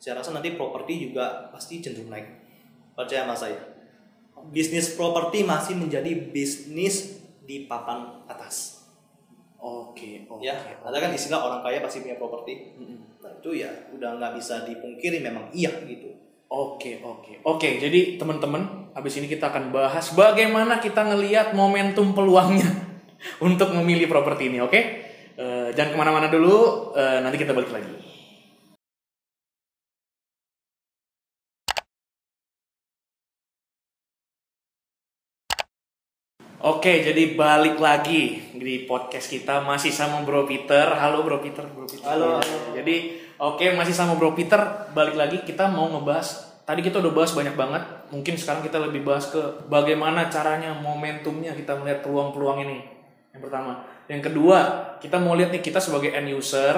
[0.00, 2.26] saya rasa nanti properti juga pasti cenderung naik
[2.96, 3.60] percaya sama saya
[4.50, 8.79] bisnis properti masih menjadi bisnis di papan atas
[9.60, 10.40] Oke oke.
[10.40, 12.72] ya ada kan istilah orang kaya pasti punya properti
[13.20, 16.20] nah itu ya udah nggak bisa dipungkiri memang iya gitu
[16.50, 17.46] Oke, oke.
[17.46, 22.66] Oke, jadi teman-teman, habis ini kita akan bahas bagaimana kita ngelihat momentum peluangnya
[23.46, 24.80] untuk memilih properti ini, oke?
[25.38, 27.94] Eh, jangan ke mana-mana dulu, eh, nanti kita balik lagi.
[36.60, 40.92] Oke, jadi balik lagi di podcast kita masih sama Bro Peter.
[40.92, 42.04] Halo Bro Peter, Bro Peter.
[42.04, 42.76] Halo, halo.
[42.76, 44.60] Jadi, oke masih sama Bro Peter.
[44.92, 46.60] Balik lagi kita mau ngebahas.
[46.68, 47.80] Tadi kita udah bahas banyak banget.
[48.12, 49.40] Mungkin sekarang kita lebih bahas ke
[49.72, 52.84] bagaimana caranya momentumnya kita melihat peluang-peluang ini.
[53.32, 53.72] Yang pertama.
[54.04, 54.58] Yang kedua,
[55.00, 56.76] kita mau lihat nih kita sebagai end user,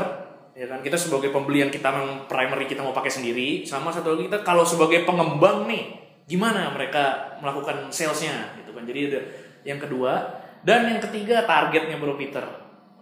[0.55, 0.79] ya kan?
[0.79, 3.67] Kita sebagai pembelian kita memang primary kita mau pakai sendiri.
[3.67, 8.87] Sama satu lagi kita kalau sebagai pengembang nih, gimana mereka melakukan salesnya gitu kan.
[8.87, 9.21] Jadi ada
[9.63, 12.45] yang kedua dan yang ketiga targetnya Bro Peter.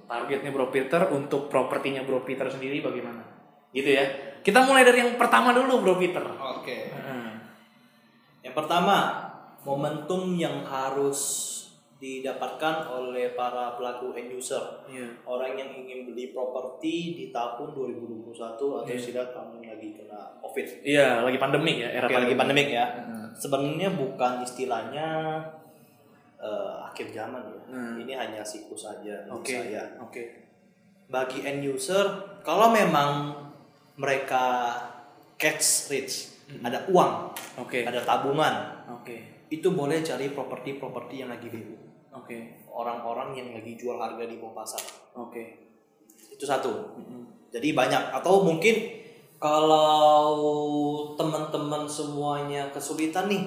[0.09, 3.23] Targetnya Bro Peter untuk propertinya Bro Peter sendiri bagaimana?
[3.71, 4.05] Gitu ya.
[4.41, 6.25] Kita mulai dari yang pertama dulu Bro Peter.
[6.25, 7.29] oke Heeh.
[8.41, 8.97] Yang pertama,
[9.69, 11.47] momentum yang harus
[12.01, 14.89] didapatkan oleh para pelaku end user.
[14.89, 15.21] Iya.
[15.29, 18.97] Orang yang ingin beli properti di tahun 2021 atau Iya.
[18.97, 20.81] tidak tahun lagi kena Covid.
[20.81, 22.85] Iya, lagi pandemik ya, era Oke, lagi pandemik ya.
[23.37, 25.07] Sebenarnya bukan istilahnya
[26.41, 27.61] eh, akhir zaman ya.
[27.69, 27.95] Hmm.
[28.01, 29.55] Ini hanya siklus saja menurut Oke.
[29.55, 29.83] saya.
[30.01, 30.25] Oke.
[31.11, 33.35] Bagi end user, kalau memang
[34.01, 34.75] mereka
[35.37, 36.15] catch rich,
[36.65, 37.85] ada uang, Oke.
[37.85, 39.47] ada tabungan, Oke.
[39.53, 41.77] itu boleh cari properti-properti yang lagi BU.
[42.15, 42.67] Oke.
[42.71, 44.83] Orang-orang yang lagi jual harga di bawah pasar.
[45.19, 45.75] Oke.
[46.31, 46.97] Itu satu.
[47.51, 49.03] Jadi banyak atau mungkin
[49.41, 50.31] kalau
[51.17, 53.45] teman-teman semuanya kesulitan nih,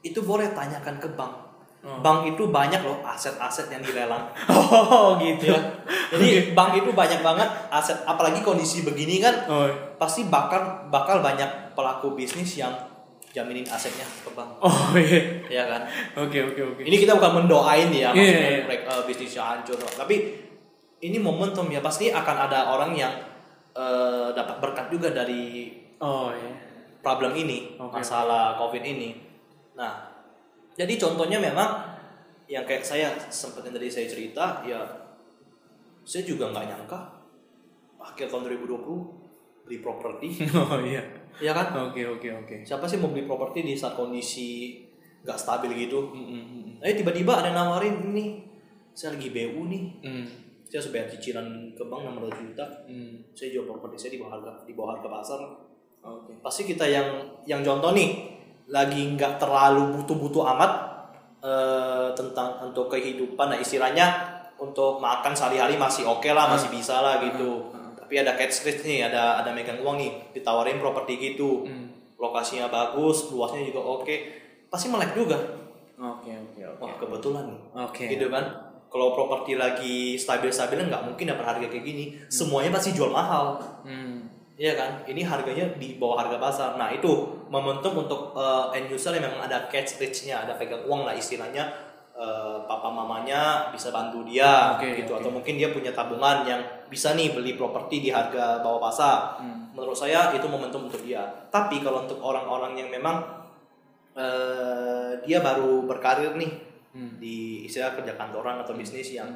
[0.00, 1.43] itu boleh tanyakan ke bank.
[1.84, 2.00] Oh.
[2.00, 4.24] Bank itu banyak loh aset-aset yang dilelang.
[4.48, 5.60] Oh, gitu ya.
[6.08, 9.68] Jadi bank itu banyak banget aset apalagi kondisi begini kan Oh.
[10.00, 12.72] pasti bakal bakal banyak pelaku bisnis yang
[13.30, 14.56] jaminin asetnya ke bank.
[14.64, 15.44] Oh, iya.
[15.50, 15.84] Ya kan?
[16.16, 16.80] Oke, oke, oke.
[16.82, 18.62] Ini kita bukan mendoain ya Iya, maksudnya iya.
[18.64, 20.16] mereka eh, bisnisnya hancur, tapi
[21.02, 23.12] ini momentum ya pasti akan ada orang yang
[23.74, 25.68] eh, dapat berkat juga dari
[25.98, 26.54] Oh iya.
[27.02, 28.00] problem ini, Oke.
[28.00, 29.18] masalah COVID ini.
[29.74, 30.13] Nah,
[30.74, 31.94] jadi contohnya memang
[32.50, 34.82] yang kayak saya sempat yang tadi saya cerita, ya
[36.04, 36.98] saya juga nggak nyangka
[37.96, 41.00] akhir tahun 2020 beli properti, Oh iya.
[41.40, 41.72] ya kan?
[41.88, 42.56] Oke oke oke.
[42.68, 44.82] Siapa sih mau beli properti di saat kondisi
[45.24, 46.12] nggak stabil gitu?
[46.12, 48.44] Mm, mm, mm, Eh tiba-tiba ada yang nawarin ini,
[48.92, 50.26] saya lagi BU nih, mm,
[50.68, 53.32] saya harus bayar cicilan ke bank 600 juta, mm.
[53.32, 55.40] saya jual properti saya di bawah harga di bawah harga pasar.
[56.04, 56.36] Oke.
[56.44, 57.08] pasti kita yang
[57.48, 58.33] yang contoh nih
[58.68, 60.72] lagi nggak terlalu butuh-butuh amat
[61.44, 63.52] eh, tentang untuk kehidupan.
[63.52, 64.06] Nah istilahnya
[64.56, 67.68] untuk makan sehari-hari masih oke lah masih bisa lah gitu.
[67.98, 71.66] Tapi ada catch rate nih ada ada megang uang nih ditawarin properti gitu.
[71.66, 71.92] Mm.
[72.14, 74.16] lokasinya bagus luasnya juga oke.
[74.70, 75.36] Pasti melek juga.
[75.98, 76.80] Oke oke oke.
[76.80, 77.46] wah kebetulan.
[77.74, 78.04] Oke.
[78.08, 78.44] gitu kan?
[78.88, 82.04] Kalau properti lagi stabil-stabilnya nggak mungkin dapat harga kayak gini.
[82.30, 83.58] Semuanya pasti jual mahal.
[83.82, 84.30] Hmm.
[84.54, 86.70] Iya kan, ini harganya di bawah harga pasar.
[86.78, 87.10] Nah itu
[87.50, 91.66] momentum untuk uh, end user yang memang ada catch rich-nya, ada pegang uang lah istilahnya.
[92.14, 95.26] uh, papa mamanya bisa bantu dia Oke, gitu, oke.
[95.26, 99.42] atau mungkin dia punya tabungan yang bisa nih beli properti di harga bawah pasar.
[99.42, 99.74] Hmm.
[99.74, 101.26] Menurut saya itu momentum untuk dia.
[101.50, 103.18] Tapi kalau untuk orang-orang yang memang
[104.14, 106.52] uh, dia baru berkarir nih
[106.94, 107.18] Hmm.
[107.18, 109.26] di istilah kerja kantoran atau bisnis yang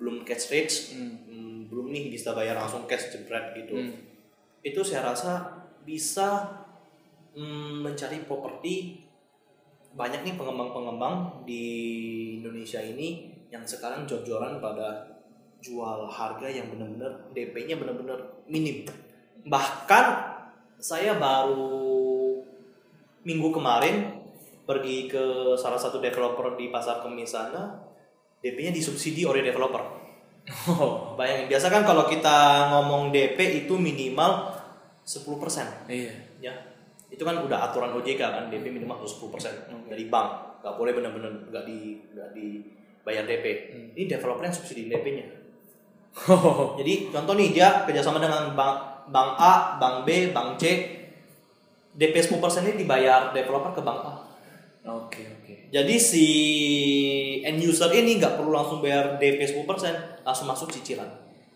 [0.00, 1.28] belum catch rich, Hmm.
[1.28, 3.92] hmm, belum nih bisa bayar langsung cash jebret gitu Hmm.
[4.62, 6.46] Itu saya rasa bisa
[7.34, 9.02] mm, mencari properti
[9.92, 11.64] banyak nih pengembang-pengembang di
[12.40, 15.12] Indonesia ini yang sekarang jor-joran pada
[15.60, 18.88] jual harga yang benar-benar DP-nya benar-benar minim.
[19.44, 20.04] Bahkan
[20.80, 21.92] saya baru
[23.22, 24.24] minggu kemarin
[24.66, 27.76] pergi ke salah satu developer di pasar Kemis sana,
[28.42, 30.02] DP-nya disubsidi oleh developer.
[30.66, 31.14] Oh.
[31.14, 34.50] Bayangin, biasa kan kalau kita ngomong DP itu minimal
[35.06, 36.14] 10% Iya.
[36.42, 36.54] ya.
[37.06, 40.58] Itu kan udah aturan OJK kan DP minimal harus 10% dari bank.
[40.62, 43.44] Gak boleh bener-bener gak di gak dibayar DP.
[43.94, 45.26] Ini developer yang subsidi DP-nya.
[46.28, 46.74] Oh.
[46.76, 48.76] Jadi contoh nih dia kerjasama dengan bank
[49.08, 50.64] bank A, bank B, bank C.
[51.92, 52.40] DP 10%
[52.72, 54.12] ini dibayar developer ke bank A.
[54.90, 55.31] Oke oke.
[55.72, 56.26] Jadi si
[57.40, 61.08] end user ini nggak perlu langsung bayar DP 10%, langsung masuk cicilan.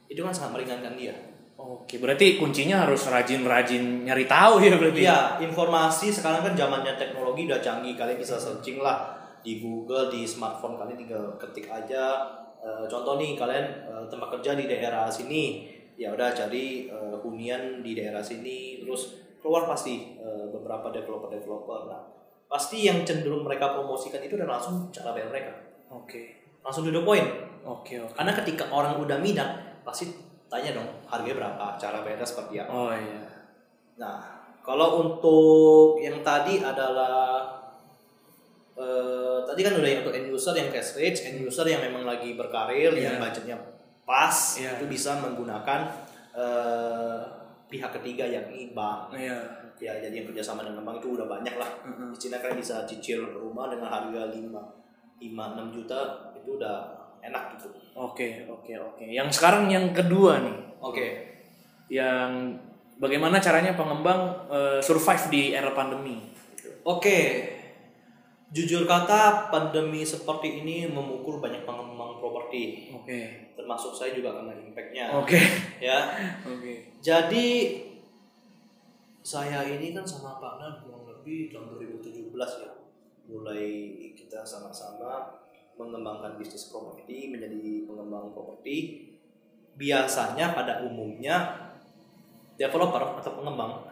[0.09, 1.13] Itu kan sangat meringankan dia.
[1.57, 5.05] Oke, berarti kuncinya harus rajin-rajin nyari tahu ya berarti.
[5.05, 9.13] Iya, informasi sekarang kan zamannya teknologi udah canggih, kalian bisa searching lah
[9.45, 12.25] di Google, di smartphone kalian tinggal ketik aja.
[12.65, 15.69] Eh, contoh nih kalian eh, tempat kerja di daerah sini,
[16.01, 21.81] ya udah cari eh, hunian di daerah sini, terus keluar pasti eh, beberapa developer-developer.
[21.89, 22.16] Nah,
[22.47, 25.53] pasti yang cenderung mereka promosikan itu udah langsung cara bayar mereka,
[25.91, 26.47] Oke.
[26.63, 27.27] langsung to the point.
[27.67, 28.15] Oke oke.
[28.15, 30.07] Karena ketika orang udah minat, pasti
[30.47, 32.71] tanya dong harganya berapa, cara bayarnya seperti apa.
[32.71, 33.27] Oh iya.
[33.99, 34.19] Nah,
[34.63, 37.43] kalau untuk yang tadi adalah
[38.77, 42.07] eh, tadi kan udah yang untuk end user yang cash rich, end user yang memang
[42.07, 43.17] lagi berkarir, Iya.
[43.17, 43.57] yang budgetnya
[44.07, 44.79] pas, Iya.
[44.79, 45.81] itu bisa menggunakan
[46.37, 47.21] eh,
[47.67, 49.11] pihak ketiga yakni bank.
[49.11, 49.66] Iya.
[49.77, 51.71] Ya, jadi yang kerjasama dengan bank itu udah banyak lah.
[51.85, 52.09] Mm-mm.
[52.13, 56.01] Di Cina kalian bisa cicil rumah dengan harga 5 5 6 juta
[56.33, 56.77] itu udah
[57.21, 57.69] enak gitu.
[57.97, 59.05] Oke oke oke.
[59.05, 61.07] Yang sekarang yang kedua nih, Oke.
[61.89, 62.57] yang
[62.97, 66.21] bagaimana caranya pengembang eh, survive di era pandemi.
[66.87, 67.51] Oke,
[68.55, 73.51] jujur kata pandemi seperti ini memukul banyak pengembang properti, Oke.
[73.59, 75.11] termasuk saya juga kena impactnya.
[75.19, 75.41] Oke.
[75.83, 75.99] Ya,
[76.53, 76.95] Oke.
[77.03, 77.47] jadi
[79.27, 82.31] saya ini kan sama partner kurang lebih tahun 2017
[82.63, 82.71] ya,
[83.27, 85.35] mulai kita sama-sama
[85.75, 89.03] mengembangkan bisnis properti menjadi pengembang properti.
[89.75, 91.59] Biasanya pada umumnya
[92.55, 93.83] developer atau pengembang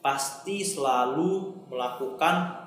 [0.00, 2.64] pasti selalu melakukan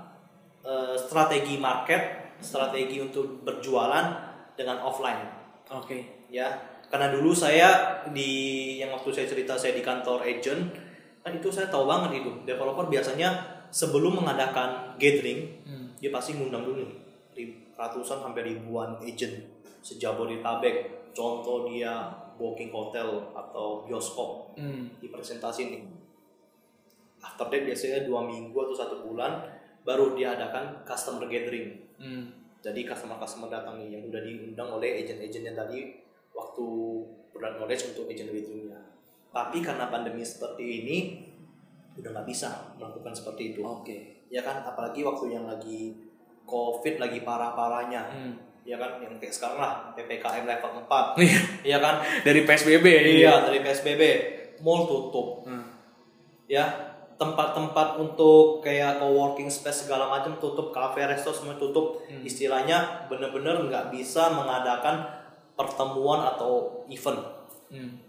[0.61, 4.13] eh, strategi market, strategi untuk berjualan
[4.53, 5.25] dengan offline
[5.73, 6.29] Oke.
[6.29, 6.53] ya.
[6.85, 10.84] Karena dulu saya di yang waktu saya cerita saya di kantor agent
[11.25, 13.33] kan itu saya tahu banget itu developer biasanya
[13.73, 15.89] sebelum mengadakan gathering Hmm.
[15.97, 16.85] dia pasti ngundang dulu
[17.75, 19.41] ratusan sampai ribuan agent
[19.81, 22.07] sejabodetabek contoh dia
[22.38, 24.85] booking hotel atau bioskop Hmm.
[25.01, 25.81] dipresentasi nih
[27.19, 29.41] after that biasanya dua minggu atau satu bulan
[29.81, 32.29] baru diadakan customer gathering Hmm.
[32.61, 36.65] jadi customer-customer datang nih yang udah diundang oleh agent-agent yang tadi waktu
[37.33, 38.79] product knowledge untuk agent gatheringnya
[39.35, 40.97] tapi karena pandemi seperti ini
[41.93, 44.23] udah nggak bisa melakukan seperti itu Oke.
[44.27, 45.91] ya kan apalagi waktu yang lagi
[46.43, 48.33] covid lagi parah-parahnya Hmm.
[48.63, 51.39] ya kan yang kayak sekarang lah ppkm level 4 Iya.
[51.65, 53.01] ya kan Dari PSBB ya.
[53.03, 54.01] Iya dari PSBB.
[54.57, 55.67] mall tutup Hmm.
[56.47, 56.63] ya
[57.15, 63.87] tempat-tempat untuk kayak co-working space segala macam tutup cafe resto semua tutup istilahnya bener-bener nggak
[63.89, 65.03] bisa mengadakan
[65.53, 67.19] pertemuan atau event
[67.65, 68.03] Hmm.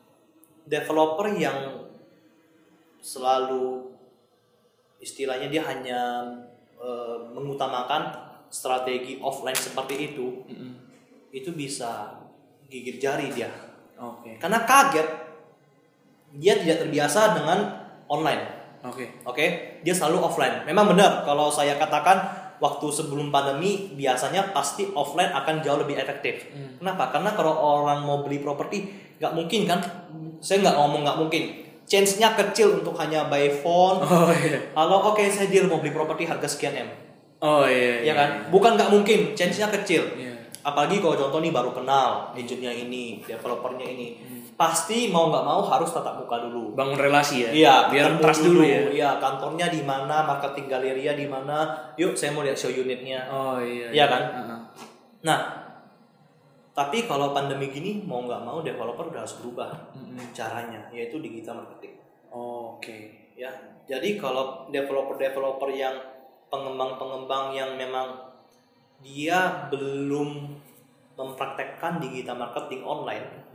[0.66, 1.86] Developer yang
[3.00, 3.94] selalu
[4.98, 6.00] istilahnya dia hanya
[6.78, 8.10] eh, mengutamakan
[8.50, 10.72] strategi offline seperti itu Mm-mm.
[11.30, 12.18] itu bisa
[12.66, 13.50] gigit jari dia
[13.98, 14.38] Oke.
[14.42, 15.08] karena kaget
[16.36, 17.58] dia tidak terbiasa dengan
[18.10, 18.42] online
[18.86, 19.22] Oke.
[19.26, 19.46] oke
[19.82, 25.60] dia selalu offline memang benar kalau saya katakan waktu sebelum pandemi biasanya pasti offline akan
[25.60, 29.80] jauh lebih efektif kenapa karena kalau orang mau beli properti nggak mungkin kan
[30.38, 31.42] saya nggak ngomong nggak mungkin
[31.86, 34.58] chance-nya kecil untuk hanya by phone Oh iya.
[34.74, 36.88] Halo, oke saya deal mau beli properti harga sekian m,
[37.38, 38.02] Oh iya.
[38.02, 38.50] ya kan?
[38.50, 40.02] Bukan nggak mungkin, chance-nya kecil.
[40.18, 40.34] Iya.
[40.66, 44.18] Apalagi kalau contoh nih baru kenal agentnya ini, developernya ini,
[44.56, 46.72] pasti mau nggak mau harus tatap muka dulu.
[46.72, 47.50] Bangun relasi ya.
[47.52, 48.88] Iya, Biar trust dulu ya.
[48.88, 51.92] Iya, kantornya di mana, marketing galeria di mana.
[52.00, 53.28] Yuk, saya mau lihat show unitnya.
[53.28, 53.92] Oh iya.
[53.92, 54.22] Iya kan?
[54.32, 54.60] Heeh.
[55.28, 55.38] Nah,
[56.72, 59.92] tapi kalau pandemi gini mau nggak mau developer udah harus berubah
[60.32, 62.00] caranya, yaitu digital marketing.
[62.32, 63.24] Oke.
[63.36, 63.52] ya
[63.84, 65.92] jadi kalau developer-developer yang
[66.48, 68.32] pengembang-pengembang yang memang
[69.04, 70.56] dia belum
[71.20, 73.45] mempraktekkan digital marketing online Hmm.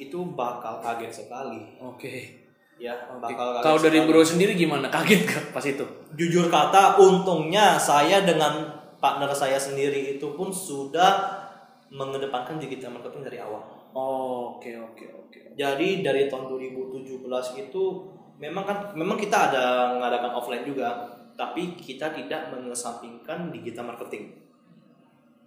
[0.00, 2.40] Itu bakal kaget sekali Oke.
[2.76, 3.20] ya Oke.
[3.20, 4.08] bakal kaget Kalau dari sekali.
[4.08, 4.88] bro sendiri gimana?
[4.96, 5.84] Kaget gak pas itu?
[6.10, 11.28] jujur kata untungnya saya dengan partner saya sendiri itu pun sudah
[11.88, 13.60] mengedepankan digital marketing dari awal
[13.90, 15.40] Oh, oke oke oke.
[15.58, 17.26] Jadi dari tahun 2017
[17.58, 17.82] itu
[18.38, 20.94] memang kan memang kita ada mengadakan offline juga,
[21.34, 24.30] tapi kita tidak mengesampingkan digital marketing.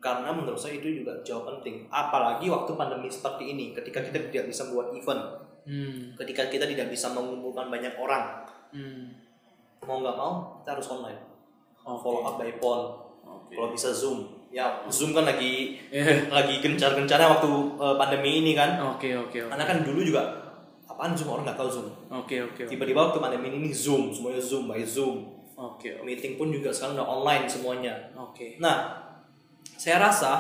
[0.04, 1.88] Karena menurut saya itu juga jauh penting.
[1.88, 5.24] Apalagi waktu pandemi seperti ini, ketika kita tidak bisa buat event,
[5.63, 6.12] Hmm.
[6.20, 9.16] ketika kita tidak bisa mengumpulkan banyak orang, Hmm.
[9.80, 11.20] mau nggak mau kita harus online.
[11.82, 12.04] Oke.
[12.04, 12.84] Follow up by phone,
[13.24, 13.56] Oke.
[13.56, 14.28] kalau bisa zoom.
[14.52, 16.30] Ya zoom kan lagi Iya.
[16.30, 18.76] lagi gencar-gencarnya waktu eh, pandemi ini kan.
[18.92, 19.50] Oke oke oke.
[19.50, 20.22] Karena kan dulu juga
[20.86, 21.88] apaan zoom orang nggak tahu zoom.
[22.12, 22.62] Oke oke.
[22.62, 22.70] oke.
[22.70, 26.04] tiba-tiba waktu pandemi ini zoom semuanya zoom by zoom Oke oke.
[26.04, 28.58] meeting pun juga sekarang udah online semuanya Oke.
[28.58, 29.03] nah
[29.84, 30.32] saya rasa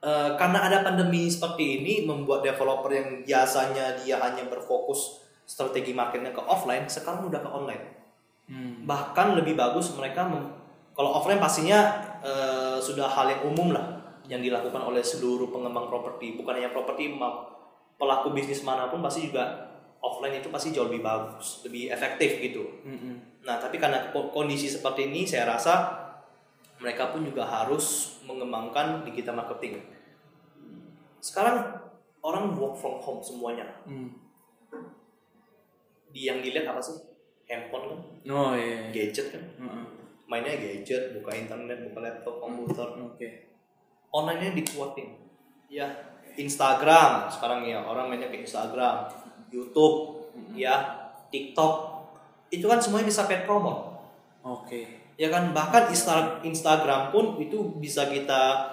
[0.00, 6.30] eh, karena ada pandemi seperti ini membuat developer yang biasanya dia hanya berfokus strategi marketnya
[6.30, 7.84] ke offline sekarang udah ke online
[8.48, 8.88] Hmm.
[8.88, 10.48] bahkan lebih bagus mereka mem-
[10.96, 11.84] kalau offline pastinya
[12.24, 17.12] eh, sudah hal yang umum lah yang dilakukan oleh seluruh pengembang properti bukan hanya properti
[17.94, 19.68] pelaku bisnis mana pun pasti juga
[20.00, 23.20] offline itu pasti jauh lebih bagus lebih efektif gitu Hmm.
[23.44, 26.07] nah tapi karena ko- kondisi seperti ini saya rasa
[26.78, 29.82] mereka pun juga harus mengembangkan digital marketing
[31.18, 31.58] sekarang
[32.20, 34.10] orang work from home semuanya Hmm.
[36.08, 36.96] di yang dilihat apa sih
[37.44, 38.88] handphone kan Oh iya.
[38.88, 38.90] iya.
[38.90, 39.84] gadget kan Heeh.
[40.28, 42.84] mainnya gadget, buka internet, buka laptop, komputer.
[43.00, 43.48] Oke.
[44.12, 45.16] Online-nya dikuatin.
[45.72, 45.88] Ya,
[46.36, 49.08] Instagram sekarang ya orang mainnya ke Instagram,
[49.48, 51.00] YouTube, ya,
[51.32, 51.72] TikTok.
[52.52, 54.04] Itu kan semuanya bisa paid promo.
[54.44, 55.07] Oke.
[55.18, 58.70] Ya kan bahkan Insta- Instagram pun itu bisa kita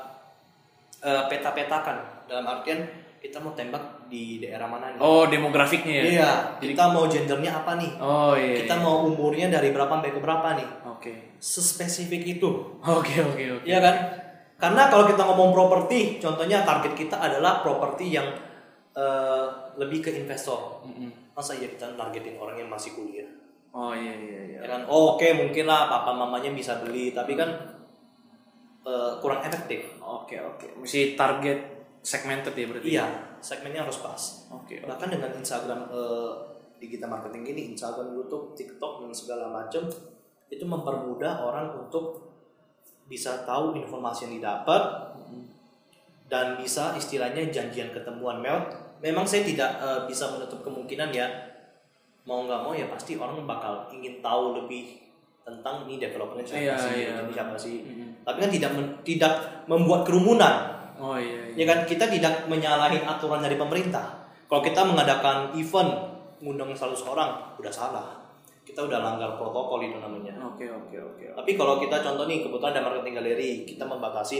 [1.01, 2.85] eh, peta-petakan dalam artian
[3.17, 5.01] kita mau tembak di daerah mana nih.
[5.01, 6.03] Oh demografiknya ya?
[6.05, 6.31] Iya,
[6.61, 7.91] kita mau gendernya apa nih?
[7.97, 8.61] Oh iya.
[8.61, 10.69] Kita mau umurnya dari berapa sampai ke berapa nih?
[10.85, 11.13] Oke.
[11.41, 12.77] Sespesifik itu.
[12.85, 13.65] Oke oke oke.
[13.65, 13.95] Iya kan?
[14.61, 18.29] Karena kalau kita ngomong properti, contohnya target kita adalah properti yang
[18.93, 19.45] eh,
[19.81, 20.85] lebih ke investor.
[20.85, 21.33] Mm-mm.
[21.33, 23.25] Masa iya kita targetin orang yang masih kuliah?
[23.75, 24.59] Oh iya iya iya.
[24.63, 24.81] Ya kan?
[24.87, 27.51] Oh, Oke, mungkin lah papa mamanya bisa beli, tapi kan
[28.87, 29.99] eh, kurang efektif.
[29.99, 30.79] Oke oke.
[30.79, 31.59] Mesti target
[31.99, 32.87] segmented ya berarti.
[32.87, 33.05] Iya,
[33.43, 34.47] segmennya harus pas.
[34.55, 34.79] Oke.
[34.79, 36.31] Bahkan dengan Instagram eh,
[36.79, 39.91] digital marketing ini, Instagram, YouTube, TikTok dan segala macam
[40.47, 42.31] itu mempermudah orang untuk
[43.11, 44.81] bisa tahu informasi yang didapat
[46.25, 48.65] dan bisa istilahnya janjian ketemuan Mel.
[49.03, 51.27] Memang saya tidak eh, bisa menutup kemungkinan ya
[52.25, 54.97] mau nggak mau ya pasti orang bakal ingin tahu lebih
[55.41, 57.13] tentang ini developernya siapa Iya, sih, iya.
[57.19, 57.75] ini siapa sih.
[57.79, 58.09] Mm-mm.
[58.21, 59.33] Tapi kan tidak men- tidak
[59.65, 61.51] membuat kerumunan Oh iya.
[61.51, 61.53] iya.
[61.53, 65.91] ya kan kita tidak menyalahi aturan dari pemerintah kalau kita mengadakan event
[66.39, 68.07] ngundang 100 orang udah salah
[68.63, 71.25] kita udah langgar protokol itu namanya Oke oke oke.
[71.35, 74.37] tapi kalau kita contoh nih kebetulan ada marketing galeri kita membatasi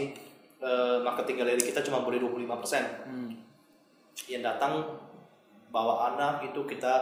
[0.58, 2.48] eh, marketing galeri kita cuma boleh 25%
[3.06, 3.32] Hmm.
[4.26, 4.80] yang datang
[5.68, 6.94] bawa anak itu kita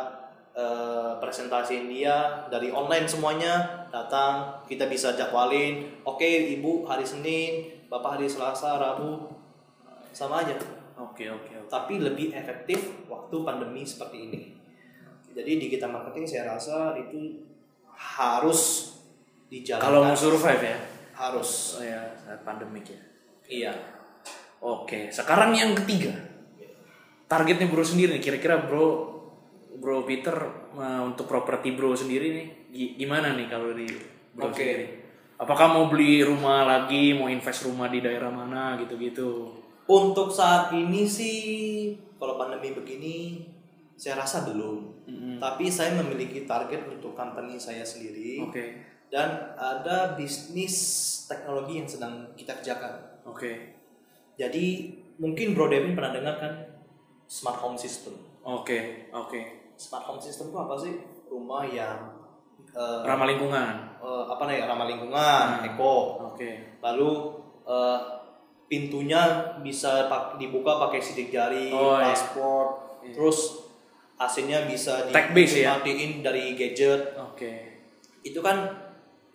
[0.54, 8.18] eh, presentasiin dia dari online semuanya datang kita bisa jadwalin oke ibu hari Senin bapak
[8.18, 9.34] hari Selasa Rabu
[10.14, 10.54] sama aja
[10.94, 11.70] Oke oke oke.
[11.74, 14.42] tapi lebih efektif waktu pandemi seperti ini.
[15.34, 17.42] Jadi digital marketing saya rasa itu
[17.98, 18.94] harus
[19.50, 19.90] dijalankan.
[19.90, 20.78] Kalau mau survive ya.
[21.14, 21.78] harus.
[21.78, 23.02] Oh ya saat pandemik ya.
[23.50, 23.74] Iya.
[24.62, 26.14] Oke, sekarang yang ketiga.
[27.30, 29.13] Targetnya bro sendiri kira-kira bro
[29.74, 30.36] bro Peter
[30.74, 33.88] eh, untuk properti bro sendiri nih gi- gimana nih kalau di
[34.34, 34.58] bro Oke.
[34.58, 34.88] sendiri?
[35.34, 39.50] Apakah mau beli rumah lagi, mau invest rumah di daerah mana gitu-gitu?
[39.84, 41.38] Untuk saat ini sih
[42.16, 43.44] kalau pandemi begini
[44.00, 45.04] saya rasa belum.
[45.04, 45.36] Mm-mm.
[45.38, 48.64] Tapi saya memiliki target untuk company saya sendiri Oke,
[49.12, 50.74] dan ada bisnis
[51.28, 53.20] teknologi yang sedang kita kerjakan.
[53.28, 53.52] oke,
[54.34, 54.66] Jadi
[55.20, 56.54] mungkin Bro Devin pernah dengar kan
[57.28, 58.16] smart home system.
[58.42, 59.63] oke, oke.
[59.84, 60.94] Smart home system itu apa sih?
[61.28, 62.00] Rumah yang
[62.72, 63.74] eh, Ramah lingkungan.
[64.00, 65.68] eh, apa nih ramah lingkungan, Hmm.
[65.68, 65.96] eco.
[66.26, 67.10] Oke, Lalu
[67.64, 68.00] eh,
[68.66, 69.22] pintunya
[69.60, 72.10] bisa pak- dibuka pakai sidik jari, Oh, iya.
[72.10, 72.66] paspor.
[73.06, 73.68] Terus
[74.16, 75.76] AC-nya bisa ya?
[75.76, 77.14] dimatiin dari gadget.
[77.14, 77.52] oke,
[78.22, 78.72] Itu kan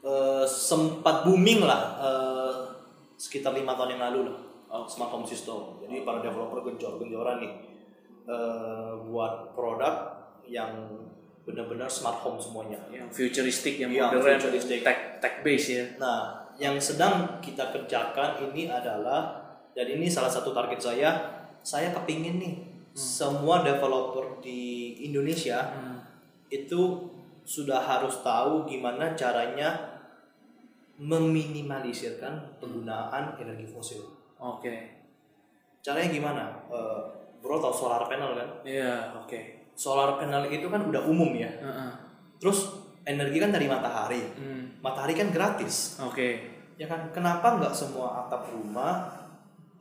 [0.00, 2.52] eh, sempat booming lah eh,
[3.14, 4.38] sekitar lima tahun yang lalu lah.
[4.68, 4.84] Oh.
[4.84, 5.80] Smart home system.
[5.80, 7.52] Jadi para developer genjor-genjoran nih
[8.24, 10.17] eh, buat produk
[10.48, 10.72] yang
[11.44, 12.76] benar-benar smart home semuanya.
[12.88, 14.80] yang futuristik, yang Yang modern, futuristik.
[14.82, 15.84] tech tech base ya.
[15.96, 16.20] Nah,
[16.56, 19.40] yang sedang kita kerjakan ini adalah
[19.72, 21.10] dan ini salah satu target saya.
[21.60, 22.54] Saya kepingin nih
[22.92, 24.60] semua developer di
[25.02, 25.98] Indonesia Hmm.
[26.48, 27.06] itu
[27.44, 29.96] sudah harus tahu gimana caranya
[30.98, 34.02] meminimalisirkan penggunaan energi fosil.
[34.36, 34.98] Oke,
[35.78, 36.44] Caranya gimana?
[36.68, 37.00] Eh,
[37.38, 38.48] bro tau solar panel kan?
[38.62, 39.57] iya, oke.
[39.78, 41.46] Solar panel itu kan udah umum ya.
[41.46, 41.90] Heeh.
[42.42, 42.74] Terus
[43.06, 44.22] energi kan dari matahari.
[44.34, 46.02] Hmm, Matahari kan gratis.
[46.02, 49.10] Oke, Ya kan, kenapa nggak semua atap rumah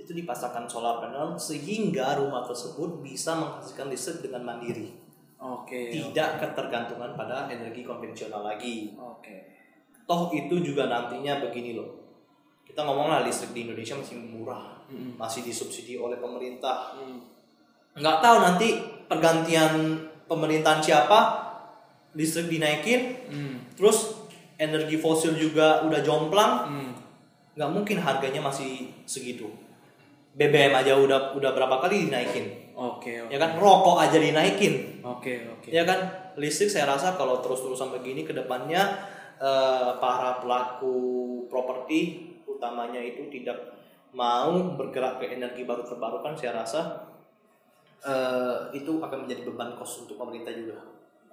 [0.02, 4.98] itu dipasangkan solar panel sehingga rumah tersebut bisa menghasilkan listrik dengan mandiri,
[5.38, 8.98] oke, tidak ketergantungan pada energi konvensional lagi.
[8.98, 9.38] oke.
[10.10, 12.02] Toh itu juga nantinya begini loh,
[12.66, 15.22] kita ngomong lah listrik di Indonesia masih murah, Mm-mm.
[15.22, 16.98] masih disubsidi oleh pemerintah.
[16.98, 17.37] Hmm.
[17.98, 18.68] Nggak tahu nanti
[19.10, 19.74] pergantian
[20.28, 21.20] pemerintahan siapa,
[22.14, 23.56] listrik dinaikin, Hmm.
[23.74, 24.28] terus
[24.58, 26.92] energi fosil juga udah jomplang, Hmm.
[27.58, 29.50] nggak mungkin harganya masih segitu.
[30.38, 33.34] BBM aja udah udah berapa kali dinaikin, Oke, oke.
[33.34, 33.58] ya kan?
[33.58, 35.74] Rokok aja dinaikin, Oke, oke.
[35.74, 35.98] ya kan?
[36.38, 38.86] Listrik saya rasa kalau terus-terusan begini ke depannya
[39.38, 40.98] eh, para pelaku
[41.46, 43.78] properti utamanya itu tidak
[44.10, 47.06] mau bergerak ke energi baru terbarukan, saya rasa
[48.04, 50.78] eh, itu akan menjadi beban kos untuk pemerintah juga.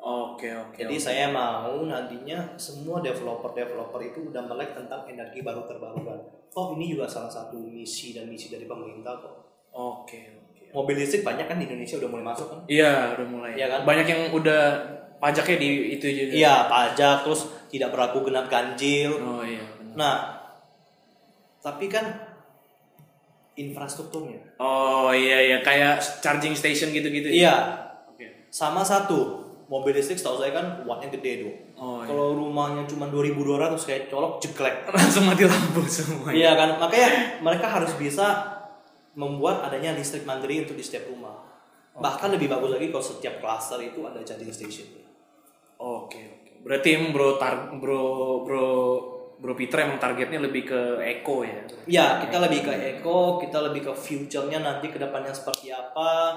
[0.04, 0.76] Oke, oke.
[0.76, 6.20] Jadi saya mau nantinya semua developer-developer itu udah melek tentang energi baru terbarukan.
[6.52, 9.34] Toh ini juga salah satu misi dan misi dari pemerintah kok.
[9.72, 10.64] Oke, oke.
[10.76, 12.60] Mobil listrik banyak kan di Indonesia udah mulai masuk kan?
[12.68, 13.52] Iya, udah mulai.
[13.56, 13.80] Iya kan?
[13.88, 14.62] Banyak yang udah
[15.16, 16.32] pajaknya di itu juga.
[16.36, 17.42] Iya, pajak terus
[17.72, 19.16] tidak berlaku genap ganjil.
[19.24, 19.64] Oh iya.
[19.80, 19.96] benar.
[19.96, 20.16] Nah,
[21.64, 22.33] tapi kan
[23.54, 24.58] infrastrukturnya.
[24.58, 27.30] Oh iya iya kayak charging station gitu-gitu.
[27.30, 27.34] ya?
[27.34, 27.56] Iya,
[28.10, 28.26] Oke.
[28.50, 31.54] sama satu mobil listrik setahu saya kan wattnya gede tuh.
[31.78, 32.10] Oh iya.
[32.10, 34.86] Kalau rumahnya cuma 2200 kayak colok jeklek.
[34.94, 36.34] Langsung mati lampu semua.
[36.34, 38.54] Iya kan, makanya mereka harus bisa
[39.14, 41.46] membuat adanya listrik mandiri untuk di setiap rumah.
[41.94, 44.86] Bahkan lebih bagus lagi kalau setiap cluster itu ada charging station.
[45.78, 46.52] Oke oke.
[46.66, 48.66] Berarti emang bro tar bro bro
[49.44, 51.60] bro Peter emang targetnya lebih ke eco ya.
[51.84, 56.32] Ya, kita lebih ke eco, kita lebih ke future-nya nanti ke depannya seperti apa.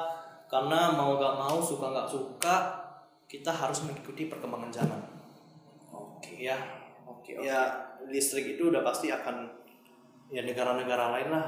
[0.51, 2.55] Karena mau gak mau, suka gak suka,
[3.31, 4.99] kita harus mengikuti perkembangan zaman.
[5.95, 6.35] Oke.
[6.35, 6.59] Ya,
[7.07, 7.39] Oke.
[7.39, 7.47] oke.
[7.47, 7.71] ya
[8.11, 9.55] listrik itu udah pasti akan
[10.27, 11.47] ya negara-negara lain lah.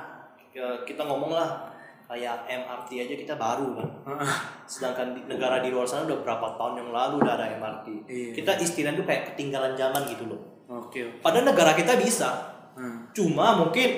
[0.55, 1.75] Ya, kita ngomong lah
[2.07, 3.89] kayak MRT aja kita baru kan.
[4.71, 7.87] Sedangkan di negara di luar sana udah berapa tahun yang lalu udah ada MRT.
[8.07, 8.31] Iya.
[8.31, 10.58] Kita istilah itu kayak ketinggalan zaman gitu loh.
[10.69, 11.01] Oke.
[11.01, 11.21] oke.
[11.25, 12.29] Padahal negara kita bisa.
[12.77, 13.09] Hmm.
[13.11, 13.89] Cuma mungkin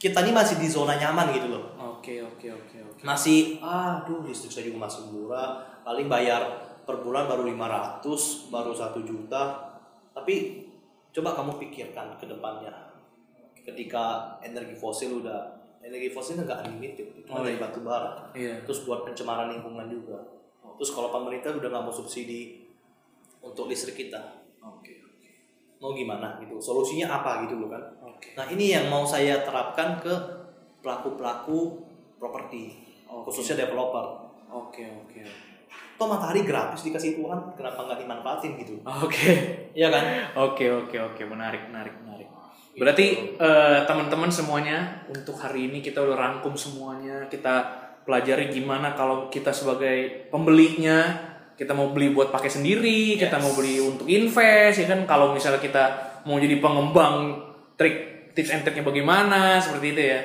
[0.00, 1.64] kita ini masih di zona nyaman gitu loh.
[1.98, 3.02] Oke oke oke oke.
[3.04, 5.60] Masih aduh listrik saya juga masih murah.
[5.84, 6.42] Paling bayar
[6.88, 9.42] per bulan baru 500, baru 1 juta.
[10.16, 10.64] Tapi
[11.12, 12.72] coba kamu pikirkan ke depannya.
[13.60, 17.62] Ketika energi fosil udah energi fosil nggak unlimited, itu Oh, dari iya.
[17.62, 18.32] batu bara.
[18.32, 18.64] Iya.
[18.64, 20.16] terus buat pencemaran lingkungan juga.
[20.78, 22.64] Terus kalau pemerintah udah nggak mau subsidi
[23.42, 24.18] untuk listrik kita,
[24.58, 24.97] Oke oke.
[25.78, 26.58] Mau gimana gitu?
[26.58, 27.82] Solusinya apa gitu loh kan?
[28.02, 28.34] Oke.
[28.34, 30.14] Nah ini yang mau saya terapkan ke
[30.82, 31.82] pelaku-pelaku
[32.18, 32.74] properti,
[33.06, 33.30] Oke.
[33.30, 34.30] khususnya developer.
[34.50, 35.22] Oke oke.
[35.98, 38.78] Toh matahari gratis dikasih Tuhan, kenapa nggak dimanfaatin gitu?
[38.86, 39.26] Oke.
[39.74, 40.04] Iya kan?
[40.34, 42.26] Oke oke oke menarik menarik menarik.
[42.78, 49.28] Berarti eh, teman-teman semuanya untuk hari ini kita udah rangkum semuanya kita pelajari gimana kalau
[49.28, 51.27] kita sebagai pembelinya
[51.58, 55.58] kita mau beli buat pakai sendiri, kita mau beli untuk invest, ya kan kalau misalnya
[55.58, 55.84] kita
[56.22, 57.34] mau jadi pengembang
[57.74, 60.20] trik tips and triknya bagaimana seperti itu ya.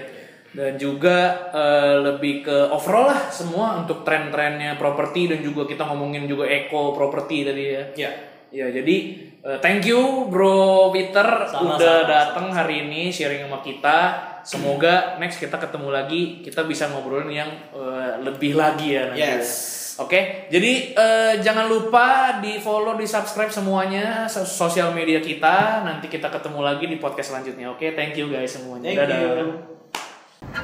[0.54, 6.30] Dan juga eh, lebih ke overall lah semua untuk tren-trennya properti dan juga kita ngomongin
[6.30, 7.84] juga eco properti tadi ya.
[7.98, 8.12] Ya.
[8.54, 8.96] Ya, jadi
[9.42, 11.74] eh, thank you Bro Peter Sama-sama.
[11.74, 13.98] udah datang hari ini sharing sama kita.
[14.46, 19.26] Semoga next kita ketemu lagi, kita bisa ngobrolin yang eh, lebih lagi ya nanti.
[19.26, 19.83] Yes.
[20.02, 25.86] Oke, jadi eh, jangan lupa di follow, di subscribe semuanya sos- sosial media kita.
[25.86, 27.70] Nanti kita ketemu lagi di podcast selanjutnya.
[27.70, 28.90] Oke, thank you guys semuanya.
[28.90, 29.22] Thank Dadah.
[29.22, 29.48] you.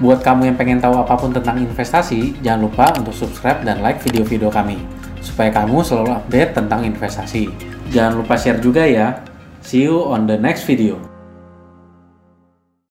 [0.02, 4.02] Buat kamu yang pengen tahu apa pun tentang investasi, jangan lupa untuk subscribe dan like
[4.02, 4.82] video-video kami,
[5.22, 7.54] supaya kamu selalu update tentang investasi.
[7.94, 9.22] Jangan lupa share juga ya.
[9.62, 11.19] See you on the next video.